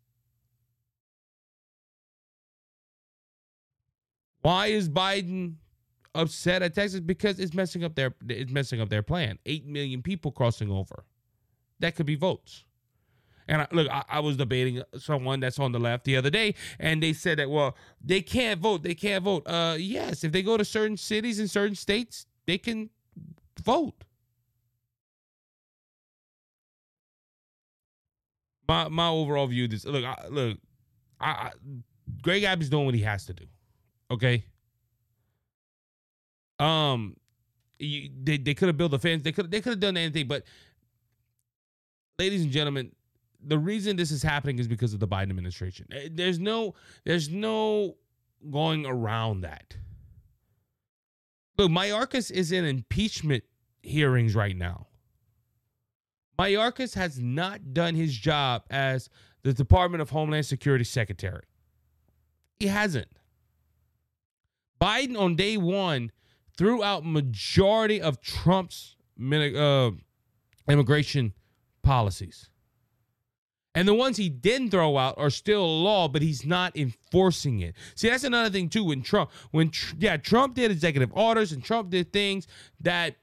Why 4.42 4.68
is 4.68 4.88
Biden 4.88 5.56
upset 6.16 6.62
at 6.62 6.74
Texas? 6.74 7.02
Because 7.02 7.38
it's 7.40 7.54
messing 7.54 7.84
up 7.84 7.96
their 7.96 8.14
it's 8.30 8.52
messing 8.52 8.80
up 8.80 8.88
their 8.88 9.04
plan. 9.04 9.40
Eight 9.46 9.66
million 9.66 10.02
people 10.02 10.32
crossing 10.32 10.72
over. 10.72 11.04
That 11.80 11.96
could 11.96 12.06
be 12.06 12.16
votes. 12.16 12.64
And 13.48 13.62
I, 13.62 13.68
look, 13.72 13.90
I, 13.90 14.04
I, 14.10 14.20
was 14.20 14.36
debating 14.36 14.84
someone 14.98 15.40
that's 15.40 15.58
on 15.58 15.72
the 15.72 15.80
left 15.80 16.04
the 16.04 16.18
other 16.18 16.30
day, 16.30 16.56
and 16.80 17.02
they 17.02 17.14
said 17.14 17.40
that 17.40 17.50
well, 17.50 17.76
they 18.04 18.22
can't 18.22 18.60
vote. 18.60 18.84
They 18.84 18.96
can't 18.96 19.24
vote. 19.24 19.48
Uh, 19.48 19.78
yes, 19.80 20.24
if 20.24 20.32
they 20.32 20.44
go 20.44 20.58
to 20.58 20.66
certain 20.66 20.98
cities 20.98 21.40
in 21.40 21.48
certain 21.48 21.76
states, 21.76 22.26
they 22.46 22.58
can 22.58 22.90
vote. 23.64 24.04
My 28.68 28.90
my 28.90 29.08
overall 29.08 29.48
view 29.48 29.68
this 29.70 29.86
look 29.86 30.04
I, 30.04 30.28
look, 30.30 30.58
I, 31.22 31.30
I 31.30 31.52
Greg 32.22 32.44
Abbott's 32.44 32.70
doing 32.70 32.86
what 32.86 32.96
he 32.96 33.02
has 33.02 33.26
to 33.26 33.34
do. 33.34 33.46
Okay. 34.12 34.44
Um, 36.60 37.16
you, 37.80 38.10
they 38.24 38.38
they 38.38 38.54
could 38.54 38.68
have 38.68 38.78
built 38.78 38.94
a 38.94 39.00
fence. 39.00 39.24
They 39.24 39.32
could 39.32 39.50
they 39.52 39.62
could 39.62 39.72
have 39.72 39.80
done 39.80 39.96
anything, 39.96 40.28
but 40.28 40.44
ladies 42.20 42.42
and 42.42 42.52
gentlemen, 42.52 42.92
the 43.44 43.58
reason 43.58 43.96
this 43.96 44.12
is 44.12 44.24
happening 44.24 44.60
is 44.60 44.68
because 44.68 44.94
of 44.94 45.00
the 45.00 45.08
Biden 45.08 45.30
administration. 45.30 45.88
Eh, 45.92 46.10
there's 46.12 46.40
no 46.40 46.74
there's 47.06 47.30
no 47.30 47.96
going 48.50 48.86
around 48.86 49.42
that. 49.42 49.78
Look, 51.58 51.72
Mayorkas 51.72 52.32
is 52.32 52.52
in 52.52 52.66
impeachment 52.66 53.44
hearings 53.82 54.36
right 54.36 54.56
now. 54.56 54.88
Mayorkas 56.38 56.94
has 56.94 57.20
not 57.20 57.74
done 57.74 57.96
his 57.96 58.16
job 58.16 58.64
as 58.70 59.10
the 59.42 59.54
Department 59.54 60.02
of 60.02 60.12
Homeland 60.12 60.46
Security 60.46 60.84
Secretary. 60.84 61.44
He 62.60 62.68
hasn't. 62.68 63.08
Biden 64.80 65.20
on 65.20 65.36
day 65.36 65.58
one 65.58 66.12
threw 66.56 66.84
out 66.84 67.04
majority 67.06 68.00
of 68.00 68.22
Trump's 68.22 68.96
uh, 69.20 69.92
immigration 70.68 71.34
policies. 71.82 72.50
And 73.78 73.88
the 73.88 73.94
ones 73.94 74.18
he 74.18 74.28
didn't 74.28 74.72
throw 74.72 74.98
out 74.98 75.20
are 75.20 75.30
still 75.30 75.84
law, 75.84 76.08
but 76.08 76.24
he's 76.24 76.44
not 76.44 76.76
enforcing 76.76 77.60
it. 77.60 77.76
See, 77.94 78.10
that's 78.10 78.24
another 78.24 78.50
thing 78.50 78.70
too. 78.70 78.84
When 78.84 79.04
Trump, 79.04 79.30
when 79.52 79.70
yeah, 80.00 80.18
Trump 80.18 80.56
did 80.56 80.72
executive 80.72 81.12
orders 81.14 81.52
and 81.52 81.64
Trump 81.64 81.92
did 81.92 82.12
things 82.12 82.48
that 82.80 83.18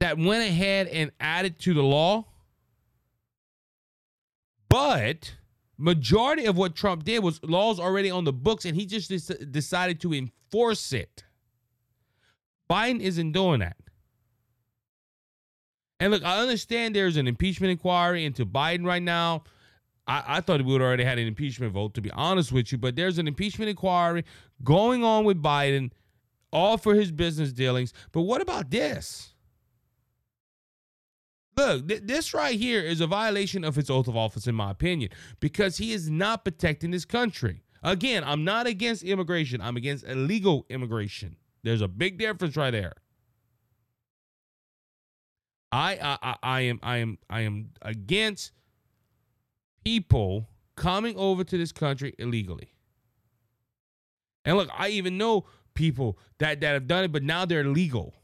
that 0.00 0.18
went 0.18 0.46
ahead 0.46 0.86
and 0.88 1.12
added 1.18 1.58
to 1.60 1.72
the 1.72 1.82
law. 1.82 2.26
But 4.68 5.36
majority 5.78 6.44
of 6.44 6.58
what 6.58 6.74
Trump 6.74 7.04
did 7.04 7.20
was 7.20 7.42
laws 7.42 7.80
already 7.80 8.10
on 8.10 8.24
the 8.24 8.34
books, 8.34 8.66
and 8.66 8.76
he 8.76 8.84
just 8.84 9.10
decided 9.50 9.98
to 10.02 10.12
enforce 10.12 10.92
it. 10.92 11.24
Biden 12.68 13.00
isn't 13.00 13.32
doing 13.32 13.60
that. 13.60 13.78
And 16.00 16.12
look, 16.12 16.24
I 16.24 16.40
understand 16.40 16.94
there's 16.94 17.16
an 17.16 17.26
impeachment 17.26 17.72
inquiry 17.72 18.24
into 18.24 18.46
Biden 18.46 18.84
right 18.84 19.02
now. 19.02 19.44
I, 20.06 20.24
I 20.26 20.40
thought 20.40 20.64
we 20.64 20.72
would 20.72 20.82
already 20.82 21.04
had 21.04 21.18
an 21.18 21.26
impeachment 21.26 21.72
vote, 21.72 21.94
to 21.94 22.00
be 22.00 22.10
honest 22.12 22.52
with 22.52 22.72
you, 22.72 22.78
but 22.78 22.96
there's 22.96 23.18
an 23.18 23.28
impeachment 23.28 23.68
inquiry 23.68 24.24
going 24.62 25.04
on 25.04 25.24
with 25.24 25.42
Biden, 25.42 25.90
all 26.52 26.78
for 26.78 26.94
his 26.94 27.10
business 27.10 27.52
dealings. 27.52 27.92
But 28.12 28.22
what 28.22 28.40
about 28.40 28.70
this? 28.70 29.34
Look, 31.56 31.88
th- 31.88 32.02
this 32.04 32.32
right 32.32 32.56
here 32.56 32.80
is 32.80 33.00
a 33.00 33.06
violation 33.08 33.64
of 33.64 33.74
his 33.74 33.90
oath 33.90 34.06
of 34.06 34.16
office, 34.16 34.46
in 34.46 34.54
my 34.54 34.70
opinion, 34.70 35.10
because 35.40 35.78
he 35.78 35.92
is 35.92 36.08
not 36.08 36.44
protecting 36.44 36.92
this 36.92 37.04
country. 37.04 37.64
Again, 37.82 38.22
I'm 38.24 38.44
not 38.44 38.68
against 38.68 39.02
immigration, 39.02 39.60
I'm 39.60 39.76
against 39.76 40.04
illegal 40.04 40.66
immigration. 40.68 41.36
There's 41.64 41.80
a 41.80 41.88
big 41.88 42.18
difference 42.18 42.56
right 42.56 42.70
there. 42.70 42.94
I, 45.70 46.18
I 46.22 46.36
I 46.42 46.60
am 46.62 46.80
I 46.82 46.96
am 46.98 47.18
I 47.28 47.40
am 47.42 47.70
against 47.82 48.52
people 49.84 50.48
coming 50.76 51.16
over 51.16 51.44
to 51.44 51.58
this 51.58 51.72
country 51.72 52.14
illegally. 52.18 52.72
And 54.44 54.56
look, 54.56 54.70
I 54.76 54.88
even 54.88 55.18
know 55.18 55.46
people 55.74 56.18
that 56.38 56.60
that 56.60 56.72
have 56.72 56.86
done 56.86 57.04
it, 57.04 57.12
but 57.12 57.22
now 57.22 57.44
they're 57.44 57.64
legal. 57.64 58.14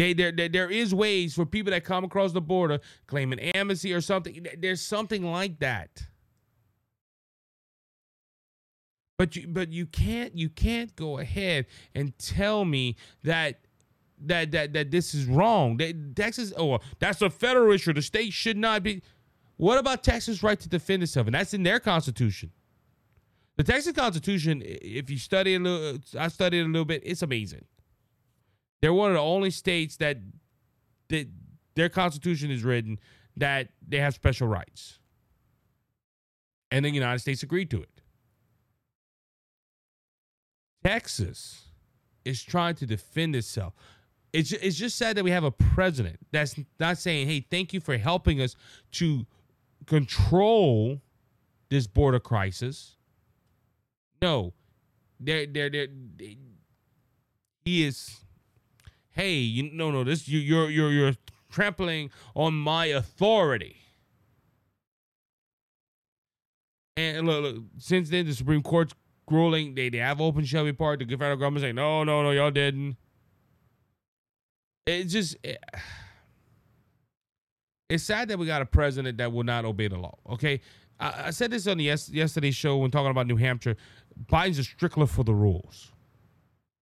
They, 0.00 0.14
there, 0.14 0.32
there, 0.32 0.48
there 0.48 0.70
is 0.70 0.94
ways 0.94 1.34
for 1.34 1.44
people 1.44 1.72
that 1.72 1.84
come 1.84 2.04
across 2.04 2.32
the 2.32 2.40
border 2.40 2.80
claiming 3.06 3.38
amnesty 3.38 3.92
or 3.92 4.00
something. 4.00 4.46
There's 4.56 4.80
something 4.80 5.22
like 5.30 5.58
that. 5.58 6.04
But 9.18 9.36
you, 9.36 9.46
but 9.46 9.70
you 9.70 9.84
can't, 9.84 10.34
you 10.34 10.48
can't 10.48 10.96
go 10.96 11.18
ahead 11.18 11.66
and 11.94 12.16
tell 12.16 12.64
me 12.64 12.96
that 13.24 13.60
that 14.26 14.50
that 14.52 14.72
that 14.72 14.90
this 14.90 15.14
is 15.14 15.26
wrong. 15.26 15.76
That 15.78 16.14
Texas, 16.16 16.52
oh, 16.56 16.78
that's 16.98 17.22
a 17.22 17.30
federal 17.30 17.72
issue. 17.72 17.92
The 17.92 18.02
state 18.02 18.32
should 18.32 18.56
not 18.56 18.82
be. 18.82 19.02
What 19.56 19.78
about 19.78 20.02
Texas' 20.02 20.42
right 20.42 20.58
to 20.58 20.68
defend 20.68 21.02
itself? 21.02 21.26
And 21.26 21.34
that's 21.34 21.52
in 21.52 21.62
their 21.62 21.80
constitution. 21.80 22.50
The 23.56 23.64
Texas 23.64 23.92
Constitution, 23.92 24.62
if 24.64 25.10
you 25.10 25.18
study 25.18 25.54
a 25.54 25.58
little, 25.58 25.98
I 26.18 26.28
studied 26.28 26.60
a 26.60 26.64
little 26.64 26.86
bit. 26.86 27.02
It's 27.04 27.20
amazing. 27.20 27.66
They're 28.80 28.94
one 28.94 29.10
of 29.10 29.16
the 29.16 29.22
only 29.22 29.50
states 29.50 29.96
that, 29.98 30.16
that 31.08 31.28
their 31.74 31.90
constitution 31.90 32.50
is 32.50 32.64
written 32.64 32.98
that 33.36 33.68
they 33.86 33.98
have 33.98 34.14
special 34.14 34.48
rights. 34.48 34.98
And 36.70 36.86
the 36.86 36.90
United 36.90 37.18
States 37.18 37.42
agreed 37.42 37.70
to 37.70 37.82
it. 37.82 38.00
Texas 40.82 41.68
is 42.24 42.42
trying 42.42 42.76
to 42.76 42.86
defend 42.86 43.36
itself. 43.36 43.74
It's, 44.32 44.52
it's 44.52 44.76
just 44.76 44.96
sad 44.96 45.16
that 45.16 45.24
we 45.24 45.30
have 45.32 45.44
a 45.44 45.50
president 45.50 46.18
that's 46.30 46.54
not 46.78 46.98
saying, 46.98 47.26
hey, 47.26 47.44
thank 47.50 47.72
you 47.72 47.80
for 47.80 47.96
helping 47.96 48.40
us 48.40 48.54
to 48.92 49.26
control 49.86 51.00
this 51.68 51.86
border 51.86 52.20
crisis. 52.20 52.96
No, 54.22 54.52
they're, 55.18 55.46
they're, 55.46 55.70
they, 55.70 55.88
he 57.64 57.84
is 57.84 58.20
hey, 59.20 59.34
you 59.34 59.70
no 59.72 59.90
no 59.90 60.04
this 60.04 60.28
you 60.28 60.38
you're 60.38 60.70
you're 60.70 60.90
you're 60.90 61.14
trampling 61.50 62.10
on 62.34 62.54
my 62.54 62.86
authority. 62.86 63.76
And 66.96 67.26
look, 67.26 67.42
look, 67.42 67.56
since 67.78 68.10
then 68.10 68.26
the 68.26 68.34
Supreme 68.34 68.62
Court's 68.62 68.94
ruling, 69.30 69.74
they, 69.74 69.88
they 69.88 69.98
have 69.98 70.20
opened 70.20 70.48
Shelby 70.48 70.72
Park. 70.72 70.98
The 70.98 71.06
federal 71.06 71.36
government 71.36 71.62
saying, 71.62 71.76
no, 71.76 72.04
no, 72.04 72.22
no, 72.22 72.30
y'all 72.30 72.50
didn't. 72.50 72.96
It's 74.90 75.12
just 75.12 75.36
it, 75.42 75.62
it's 77.88 78.04
sad 78.04 78.28
that 78.28 78.38
we 78.38 78.46
got 78.46 78.62
a 78.62 78.66
president 78.66 79.18
that 79.18 79.32
will 79.32 79.44
not 79.44 79.64
obey 79.64 79.88
the 79.88 79.98
law. 79.98 80.18
Okay. 80.30 80.60
I, 80.98 81.26
I 81.26 81.30
said 81.30 81.50
this 81.50 81.66
on 81.66 81.78
the 81.78 81.84
yes, 81.84 82.08
yesterday's 82.08 82.54
show 82.54 82.78
when 82.78 82.90
talking 82.90 83.10
about 83.10 83.26
New 83.26 83.36
Hampshire. 83.36 83.76
Biden's 84.30 84.58
a 84.58 84.62
strickler 84.62 85.08
for 85.08 85.24
the 85.24 85.34
rules. 85.34 85.92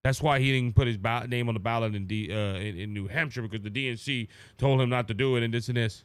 That's 0.04 0.22
why 0.22 0.38
he 0.38 0.52
didn't 0.52 0.74
put 0.74 0.86
his 0.86 0.96
ba- 0.96 1.26
name 1.28 1.48
on 1.48 1.54
the 1.54 1.60
ballot 1.60 1.94
in, 1.94 2.06
D, 2.06 2.32
uh, 2.32 2.56
in, 2.56 2.78
in 2.78 2.94
New 2.94 3.08
Hampshire 3.08 3.42
because 3.42 3.62
the 3.62 3.70
DNC 3.70 4.28
told 4.56 4.80
him 4.80 4.88
not 4.88 5.08
to 5.08 5.14
do 5.14 5.36
it 5.36 5.42
and 5.42 5.52
this 5.52 5.68
and 5.68 5.76
this. 5.76 6.04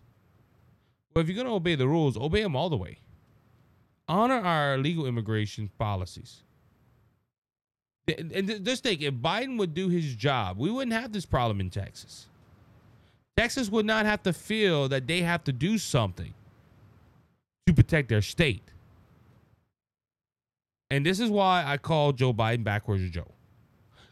Well, 1.14 1.22
if 1.22 1.30
you're 1.30 1.36
going 1.36 1.48
to 1.48 1.54
obey 1.54 1.76
the 1.76 1.88
rules, 1.88 2.18
obey 2.18 2.42
them 2.42 2.56
all 2.56 2.70
the 2.70 2.78
way. 2.78 3.00
Honor 4.08 4.40
our 4.40 4.78
legal 4.78 5.06
immigration 5.06 5.70
policies. 5.78 6.42
And 8.08 8.66
just 8.66 8.84
think, 8.84 9.02
if 9.02 9.14
Biden 9.14 9.58
would 9.58 9.74
do 9.74 9.88
his 9.88 10.16
job, 10.16 10.58
we 10.58 10.70
wouldn't 10.70 10.94
have 10.94 11.14
this 11.14 11.26
problem 11.26 11.62
in 11.62 11.70
Texas. 11.70 12.28
Texas 13.38 13.70
would 13.70 13.86
not 13.86 14.06
have 14.06 14.22
to 14.24 14.34
feel 14.34 14.90
that 14.90 15.08
they 15.08 15.22
have 15.22 15.44
to 15.46 15.54
do 15.54 15.78
something 15.78 16.34
to 17.66 17.74
protect 17.74 18.10
their 18.10 18.22
state. 18.22 18.64
And 20.92 21.06
this 21.06 21.20
is 21.20 21.30
why 21.30 21.64
I 21.66 21.78
call 21.78 22.12
Joe 22.12 22.34
Biden 22.34 22.64
backwards 22.64 23.10
Joe 23.10 23.32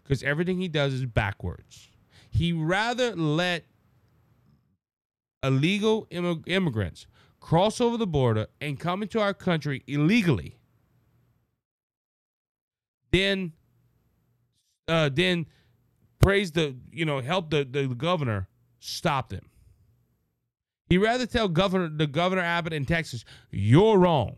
because 0.03 0.23
everything 0.23 0.59
he 0.59 0.67
does 0.67 0.93
is 0.93 1.05
backwards. 1.05 1.89
He 2.29 2.53
rather 2.53 3.13
let 3.15 3.65
illegal 5.43 6.07
immig- 6.09 6.47
immigrants 6.47 7.07
cross 7.39 7.81
over 7.81 7.97
the 7.97 8.07
border 8.07 8.47
and 8.61 8.79
come 8.79 9.01
into 9.03 9.19
our 9.19 9.33
country 9.33 9.83
illegally 9.85 10.55
then 13.11 13.51
uh, 14.91 15.09
then 15.09 15.45
praise 16.19 16.51
the 16.51 16.75
you 16.91 17.05
know 17.05 17.21
help 17.21 17.49
the, 17.49 17.63
the 17.63 17.87
governor 17.87 18.47
stop 18.79 19.29
them 19.29 19.49
he 20.89 20.97
rather 20.97 21.25
tell 21.25 21.47
governor 21.47 21.89
the 21.89 22.07
governor 22.07 22.41
abbott 22.41 22.73
in 22.73 22.85
texas 22.85 23.23
you're 23.49 23.97
wrong 23.97 24.37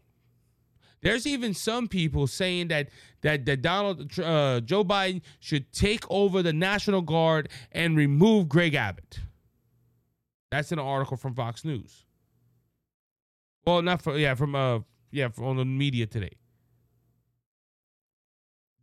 there's 1.03 1.27
even 1.27 1.53
some 1.53 1.87
people 1.87 2.27
saying 2.27 2.69
that 2.69 2.89
that 3.21 3.45
that 3.45 3.61
Donald 3.61 4.17
uh, 4.19 4.61
Joe 4.61 4.83
Biden 4.85 5.21
should 5.41 5.71
take 5.73 6.09
over 6.09 6.41
the 6.41 6.53
National 6.53 7.01
Guard 7.01 7.49
and 7.73 7.97
remove 7.97 8.47
Greg 8.47 8.73
Abbott. 8.73 9.19
That's 10.49 10.71
in 10.71 10.79
an 10.79 10.85
article 10.85 11.17
from 11.17 11.35
Fox 11.35 11.65
News. 11.65 12.05
Well, 13.67 13.81
not 13.81 14.01
for 14.01 14.17
yeah 14.17 14.33
from 14.35 14.55
uh 14.55 14.79
yeah 15.11 15.27
from 15.27 15.45
on 15.45 15.57
the 15.57 15.65
media 15.65 16.05
today. 16.05 16.31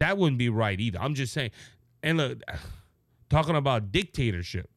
That 0.00 0.18
wouldn't 0.18 0.38
be 0.38 0.48
right 0.48 0.78
either. 0.78 0.98
I'm 1.00 1.14
just 1.14 1.32
saying. 1.32 1.50
And 2.02 2.18
look, 2.18 2.38
talking 3.30 3.56
about 3.56 3.92
dictatorship. 3.92 4.68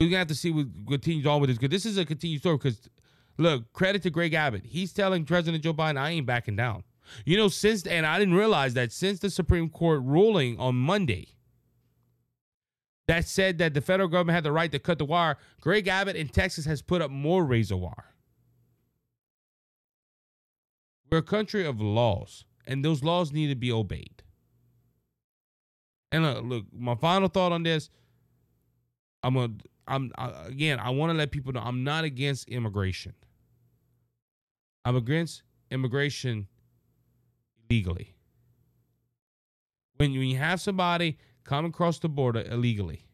We're 0.00 0.08
gonna 0.08 0.18
have 0.18 0.28
to 0.28 0.34
see 0.34 0.50
what 0.50 0.66
continues 0.88 1.26
on 1.26 1.40
with 1.40 1.48
this 1.48 1.58
because 1.58 1.70
this 1.70 1.86
is 1.86 1.96
a 1.96 2.04
continued 2.04 2.40
story 2.40 2.58
because 2.58 2.90
Look, 3.38 3.72
credit 3.72 4.02
to 4.02 4.10
Greg 4.10 4.34
Abbott. 4.34 4.64
He's 4.64 4.92
telling 4.92 5.24
President 5.24 5.62
Joe 5.62 5.74
Biden, 5.74 5.98
I 5.98 6.10
ain't 6.10 6.26
backing 6.26 6.56
down. 6.56 6.84
You 7.24 7.36
know, 7.36 7.48
since, 7.48 7.86
and 7.86 8.06
I 8.06 8.18
didn't 8.18 8.34
realize 8.34 8.74
that 8.74 8.92
since 8.92 9.20
the 9.20 9.30
Supreme 9.30 9.68
Court 9.68 10.02
ruling 10.02 10.58
on 10.58 10.74
Monday 10.74 11.28
that 13.06 13.26
said 13.26 13.58
that 13.58 13.74
the 13.74 13.80
federal 13.80 14.08
government 14.08 14.34
had 14.34 14.44
the 14.44 14.52
right 14.52 14.72
to 14.72 14.78
cut 14.78 14.98
the 14.98 15.04
wire, 15.04 15.36
Greg 15.60 15.86
Abbott 15.86 16.16
in 16.16 16.28
Texas 16.28 16.64
has 16.64 16.82
put 16.82 17.02
up 17.02 17.10
more 17.10 17.44
razor 17.44 17.76
wire. 17.76 18.15
We're 21.10 21.18
a 21.18 21.22
country 21.22 21.64
of 21.64 21.80
laws, 21.80 22.44
and 22.66 22.84
those 22.84 23.02
laws 23.04 23.32
need 23.32 23.48
to 23.48 23.54
be 23.54 23.70
obeyed. 23.70 24.22
And 26.12 26.24
look, 26.24 26.44
look 26.44 26.64
my 26.72 26.94
final 26.94 27.28
thought 27.28 27.52
on 27.52 27.62
this, 27.62 27.90
I'm 29.22 29.36
a, 29.36 29.50
I'm 29.86 30.12
I, 30.16 30.46
again, 30.46 30.78
I 30.78 30.90
want 30.90 31.10
to 31.10 31.16
let 31.16 31.30
people 31.30 31.52
know 31.52 31.60
I'm 31.60 31.84
not 31.84 32.04
against 32.04 32.48
immigration. 32.48 33.14
I'm 34.84 34.96
against 34.96 35.42
immigration 35.70 36.46
illegally. 37.68 38.14
When 39.96 40.12
you 40.12 40.36
have 40.36 40.60
somebody 40.60 41.18
come 41.44 41.64
across 41.64 41.98
the 41.98 42.08
border 42.08 42.44
illegally, 42.48 43.04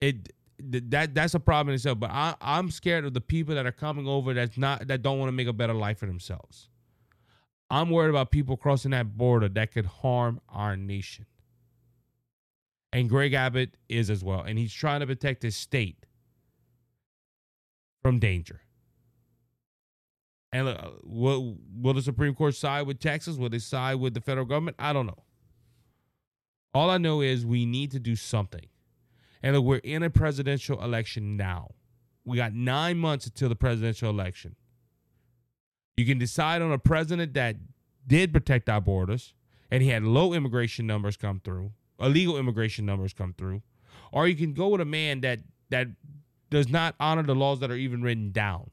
it 0.00 0.32
that 0.64 1.14
that's 1.14 1.34
a 1.34 1.40
problem 1.40 1.70
in 1.70 1.74
itself. 1.74 1.98
But 1.98 2.10
I, 2.10 2.34
I'm 2.40 2.70
scared 2.70 3.04
of 3.04 3.14
the 3.14 3.20
people 3.20 3.54
that 3.54 3.66
are 3.66 3.72
coming 3.72 4.06
over 4.06 4.34
that's 4.34 4.58
not 4.58 4.86
that 4.88 5.02
don't 5.02 5.18
want 5.18 5.28
to 5.28 5.32
make 5.32 5.48
a 5.48 5.52
better 5.52 5.74
life 5.74 5.98
for 5.98 6.06
themselves. 6.06 6.68
I'm 7.70 7.90
worried 7.90 8.10
about 8.10 8.30
people 8.30 8.56
crossing 8.56 8.90
that 8.90 9.16
border 9.16 9.48
that 9.48 9.72
could 9.72 9.86
harm 9.86 10.40
our 10.48 10.76
nation. 10.76 11.26
And 12.92 13.08
Greg 13.08 13.32
Abbott 13.32 13.76
is 13.88 14.10
as 14.10 14.24
well. 14.24 14.40
And 14.40 14.58
he's 14.58 14.72
trying 14.72 15.00
to 15.00 15.06
protect 15.06 15.42
his 15.42 15.56
state 15.56 16.06
from 18.02 18.18
danger. 18.18 18.60
And 20.52 20.68
uh, 20.68 20.90
will 21.04 21.58
will 21.72 21.94
the 21.94 22.02
Supreme 22.02 22.34
Court 22.34 22.56
side 22.56 22.86
with 22.86 22.98
Texas? 22.98 23.36
Will 23.36 23.48
they 23.48 23.60
side 23.60 23.96
with 23.96 24.14
the 24.14 24.20
federal 24.20 24.46
government? 24.46 24.76
I 24.80 24.92
don't 24.92 25.06
know. 25.06 25.22
All 26.74 26.90
I 26.90 26.98
know 26.98 27.20
is 27.20 27.46
we 27.46 27.66
need 27.66 27.92
to 27.92 28.00
do 28.00 28.16
something. 28.16 28.66
And 29.42 29.56
look, 29.56 29.64
we're 29.64 29.76
in 29.78 30.02
a 30.02 30.10
presidential 30.10 30.82
election 30.82 31.36
now. 31.36 31.70
We 32.24 32.36
got 32.36 32.52
nine 32.52 32.98
months 32.98 33.26
until 33.26 33.48
the 33.48 33.56
presidential 33.56 34.10
election. 34.10 34.56
You 35.96 36.06
can 36.06 36.18
decide 36.18 36.62
on 36.62 36.72
a 36.72 36.78
president 36.78 37.34
that 37.34 37.56
did 38.06 38.32
protect 38.32 38.68
our 38.68 38.80
borders 38.80 39.34
and 39.70 39.82
he 39.82 39.88
had 39.88 40.02
low 40.02 40.32
immigration 40.32 40.86
numbers 40.86 41.16
come 41.16 41.40
through, 41.42 41.72
illegal 42.00 42.38
immigration 42.38 42.84
numbers 42.84 43.12
come 43.12 43.34
through, 43.36 43.62
or 44.12 44.26
you 44.26 44.34
can 44.34 44.52
go 44.52 44.68
with 44.68 44.80
a 44.80 44.86
man 44.86 45.20
that 45.20 45.40
that 45.70 45.88
does 46.50 46.68
not 46.68 46.96
honor 46.98 47.22
the 47.22 47.34
laws 47.34 47.60
that 47.60 47.70
are 47.70 47.76
even 47.76 48.02
written 48.02 48.32
down. 48.32 48.70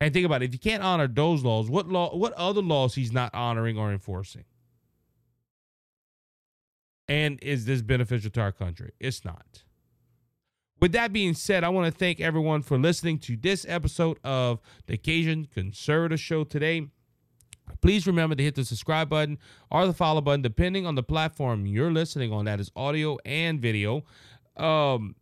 And 0.00 0.14
think 0.14 0.24
about 0.24 0.42
it, 0.42 0.46
if 0.46 0.52
you 0.52 0.58
can't 0.58 0.82
honor 0.82 1.08
those 1.08 1.42
laws, 1.42 1.68
what 1.68 1.88
law 1.88 2.16
what 2.16 2.32
other 2.34 2.62
laws 2.62 2.94
he's 2.94 3.12
not 3.12 3.34
honoring 3.34 3.76
or 3.76 3.92
enforcing? 3.92 4.44
And 7.10 7.40
is 7.42 7.64
this 7.64 7.82
beneficial 7.82 8.30
to 8.30 8.40
our 8.40 8.52
country? 8.52 8.92
It's 9.00 9.24
not. 9.24 9.64
With 10.80 10.92
that 10.92 11.12
being 11.12 11.34
said, 11.34 11.64
I 11.64 11.68
want 11.68 11.92
to 11.92 11.98
thank 11.98 12.20
everyone 12.20 12.62
for 12.62 12.78
listening 12.78 13.18
to 13.18 13.36
this 13.36 13.66
episode 13.68 14.20
of 14.22 14.60
the 14.86 14.96
Cajun 14.96 15.48
Conservative 15.52 16.20
Show 16.20 16.44
today. 16.44 16.86
Please 17.82 18.06
remember 18.06 18.36
to 18.36 18.42
hit 18.44 18.54
the 18.54 18.64
subscribe 18.64 19.08
button 19.08 19.38
or 19.72 19.88
the 19.88 19.92
follow 19.92 20.20
button, 20.20 20.40
depending 20.40 20.86
on 20.86 20.94
the 20.94 21.02
platform 21.02 21.66
you're 21.66 21.90
listening 21.90 22.32
on. 22.32 22.44
That 22.44 22.60
is 22.60 22.70
audio 22.76 23.18
and 23.24 23.60
video. 23.60 24.04
Um, 24.56 25.16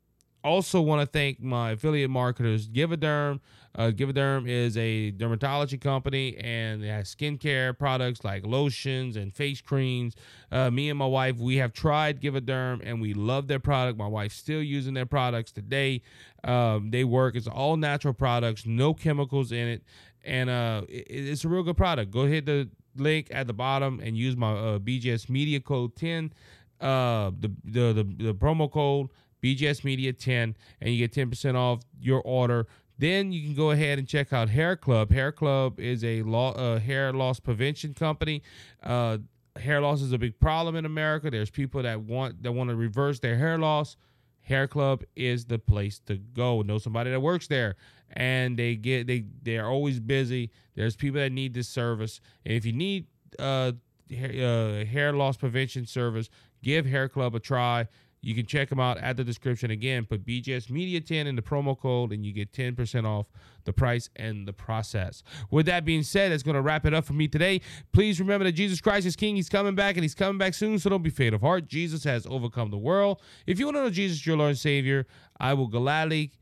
also 0.45 0.81
want 0.81 1.01
to 1.01 1.07
thank 1.07 1.41
my 1.41 1.73
affiliate 1.73 2.11
marketers, 2.11 2.67
Give-A-Derm. 2.69 3.41
Uh, 3.75 3.91
Give-A-Derm 3.91 4.49
is 4.49 4.77
a 4.77 5.13
dermatology 5.13 5.81
company 5.81 6.37
and 6.39 6.83
it 6.83 6.89
has 6.89 7.15
skincare 7.15 7.79
products 7.79 8.25
like 8.25 8.47
lotions 8.47 9.17
and 9.17 9.33
face 9.33 9.61
creams. 9.61 10.15
Uh, 10.51 10.71
me 10.71 10.91
and 10.91 10.99
my 10.99 11.07
wife, 11.07 11.37
we 11.37 11.57
have 11.57 11.73
tried 11.73 12.21
Give-A-Derm 12.21 12.81
and 12.83 13.01
we 13.01 13.15
love 13.15 13.47
their 13.47 13.61
product. 13.61 13.99
My 13.99 14.07
wife's 14.07 14.37
still 14.37 14.63
using 14.63 14.95
their 14.95 15.07
products 15.07 15.53
today. 15.53 16.03
Um, 16.45 16.91
they 16.91 17.05
work. 17.05 17.37
It's 17.37 17.47
all 17.47 17.77
natural 17.77 18.15
products, 18.15 18.67
no 18.67 18.95
chemicals 18.95 19.53
in 19.53 19.69
it, 19.69 19.83
and 20.25 20.49
uh, 20.51 20.83
it, 20.89 21.07
it's 21.09 21.45
a 21.45 21.49
real 21.49 21.63
good 21.63 21.77
product. 21.77 22.11
Go 22.11 22.27
hit 22.27 22.47
the 22.47 22.69
link 22.97 23.29
at 23.31 23.47
the 23.47 23.53
bottom 23.53 24.01
and 24.03 24.17
use 24.17 24.37
my 24.37 24.53
uh, 24.53 24.79
BJS 24.79 25.29
Media 25.29 25.61
Code 25.61 25.95
10. 25.97 26.33
Uh, 26.81 27.33
the, 27.41 27.53
the 27.65 27.93
the 27.93 28.25
the 28.25 28.35
promo 28.35 28.71
code 28.71 29.09
BJS 29.43 29.85
Media 29.85 30.13
10, 30.13 30.57
and 30.81 30.95
you 30.95 31.07
get 31.07 31.13
10% 31.13 31.55
off 31.55 31.83
your 32.01 32.21
order. 32.23 32.67
Then 32.99 33.31
you 33.31 33.43
can 33.43 33.55
go 33.55 33.71
ahead 33.71 33.99
and 33.99 34.09
check 34.09 34.33
out 34.33 34.49
Hair 34.49 34.77
Club. 34.77 35.13
Hair 35.13 35.33
Club 35.33 35.79
is 35.79 36.03
a 36.03 36.23
law, 36.23 36.53
uh, 36.53 36.81
hair 36.81 37.13
loss 37.13 37.39
prevention 37.39 37.95
company. 37.95 38.43
Uh, 38.83 39.19
hair 39.57 39.81
loss 39.81 40.01
is 40.01 40.13
a 40.13 40.19
big 40.19 40.39
problem 40.41 40.75
in 40.75 40.85
America. 40.85 41.31
There's 41.31 41.51
people 41.51 41.83
that 41.83 42.01
want 42.01 42.43
that 42.43 42.53
want 42.53 42.71
to 42.71 42.77
reverse 42.77 43.21
their 43.21 43.37
hair 43.37 43.59
loss. 43.59 43.97
Hair 44.41 44.69
Club 44.69 45.05
is 45.15 45.45
the 45.45 45.59
place 45.59 46.01
to 46.07 46.17
go. 46.17 46.63
Know 46.63 46.79
somebody 46.79 47.11
that 47.11 47.21
works 47.21 47.47
there, 47.47 47.77
and 48.11 48.59
they 48.59 48.75
get 48.75 49.07
they 49.07 49.25
they 49.43 49.59
are 49.59 49.71
always 49.71 50.01
busy. 50.01 50.51
There's 50.75 50.97
people 50.97 51.21
that 51.21 51.31
need 51.31 51.55
this 51.55 51.69
service, 51.69 52.21
and 52.45 52.55
if 52.55 52.65
you 52.65 52.73
need 52.73 53.07
uh, 53.39 53.73
uh, 54.11 54.85
hair 54.85 55.13
loss 55.13 55.37
prevention 55.37 55.87
service, 55.87 56.31
give 56.63 56.87
Hair 56.87 57.11
Club 57.11 57.35
a 57.35 57.41
try. 57.41 57.87
You 58.21 58.35
can 58.35 58.47
check 58.47 58.69
them 58.69 58.81
out 58.81 58.99
at 58.99 59.17
the 59.17 59.25
description 59.25 59.71
again. 59.71 60.05
Put 60.05 60.27
BJS 60.27 60.71
Media 60.71 61.01
10 61.01 61.27
in 61.27 61.37
the 61.37 61.43
promo 61.43 61.79
code 61.79 62.13
and 62.13 62.27
you 62.27 62.33
get 62.33 62.53
10% 62.53 63.05
off 63.05 63.27
the 63.65 63.73
price 63.73 64.11
and 64.17 64.47
the 64.47 64.53
process. 64.53 65.23
With 65.51 65.67
that 65.67 65.85
being 65.85 66.03
said, 66.03 66.33
that's 66.33 66.43
going 66.43 66.57
to 66.57 66.63
wrap 66.63 66.85
it 66.85 66.95
up 66.95 67.05
for 67.05 67.13
me 67.13 67.29
today. 67.29 67.61
Please 67.93 68.19
remember 68.19 68.45
that 68.45 68.53
Jesus 68.53 68.81
Christ 68.81 69.07
is 69.07 69.15
King. 69.15 69.37
He's 69.37 69.49
coming 69.49 69.75
back 69.75 69.97
and 69.97 70.05
he's 70.05 70.15
coming 70.15 70.39
back 70.39 70.55
soon. 70.55 70.79
So 70.79 70.91
don't 70.91 71.03
be 71.03 71.11
faint 71.11 71.35
of 71.35 71.43
heart. 71.43 71.69
Jesus 71.69 72.05
has 72.05 72.27
overcome 72.27 72.71
the 72.71 72.79
world. 72.79 73.21
If 73.47 73.59
you 73.59 73.67
want 73.67 73.77
to 73.77 73.83
know 73.83 73.91
Jesus, 73.91 74.27
your 74.27 74.37
Lord 74.37 74.51
and 74.51 74.59
Savior, 74.59 75.07
I 75.39 75.55
will 75.55 75.69
gladly 75.69 76.33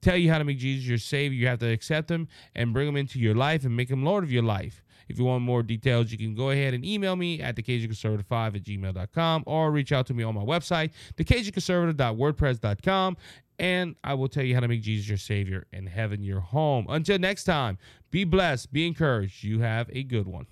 tell 0.00 0.16
you 0.16 0.30
how 0.30 0.38
to 0.38 0.44
make 0.44 0.58
Jesus 0.58 0.86
your 0.86 0.98
Savior. 0.98 1.38
You 1.38 1.46
have 1.46 1.60
to 1.60 1.70
accept 1.70 2.10
him 2.10 2.28
and 2.54 2.72
bring 2.72 2.88
him 2.88 2.96
into 2.96 3.18
your 3.18 3.34
life 3.34 3.64
and 3.64 3.76
make 3.76 3.90
him 3.90 4.04
Lord 4.04 4.24
of 4.24 4.32
your 4.32 4.42
life. 4.42 4.82
If 5.08 5.18
you 5.18 5.24
want 5.24 5.42
more 5.42 5.62
details, 5.62 6.12
you 6.12 6.18
can 6.18 6.34
go 6.34 6.50
ahead 6.50 6.74
and 6.74 6.84
email 6.84 7.16
me 7.16 7.40
at 7.40 7.56
thecajunconservative5 7.56 8.56
at 8.56 8.62
gmail.com 8.62 9.44
or 9.46 9.70
reach 9.70 9.92
out 9.92 10.06
to 10.06 10.14
me 10.14 10.22
on 10.22 10.34
my 10.34 10.42
website, 10.42 10.90
thecajunconservative.wordpress.com, 11.16 13.16
and 13.58 13.96
I 14.02 14.14
will 14.14 14.28
tell 14.28 14.44
you 14.44 14.54
how 14.54 14.60
to 14.60 14.68
make 14.68 14.82
Jesus 14.82 15.08
your 15.08 15.18
Savior 15.18 15.66
and 15.72 15.88
heaven 15.88 16.22
your 16.22 16.40
home. 16.40 16.86
Until 16.88 17.18
next 17.18 17.44
time, 17.44 17.78
be 18.10 18.24
blessed, 18.24 18.72
be 18.72 18.86
encouraged. 18.86 19.44
You 19.44 19.60
have 19.60 19.88
a 19.92 20.02
good 20.02 20.26
one. 20.26 20.46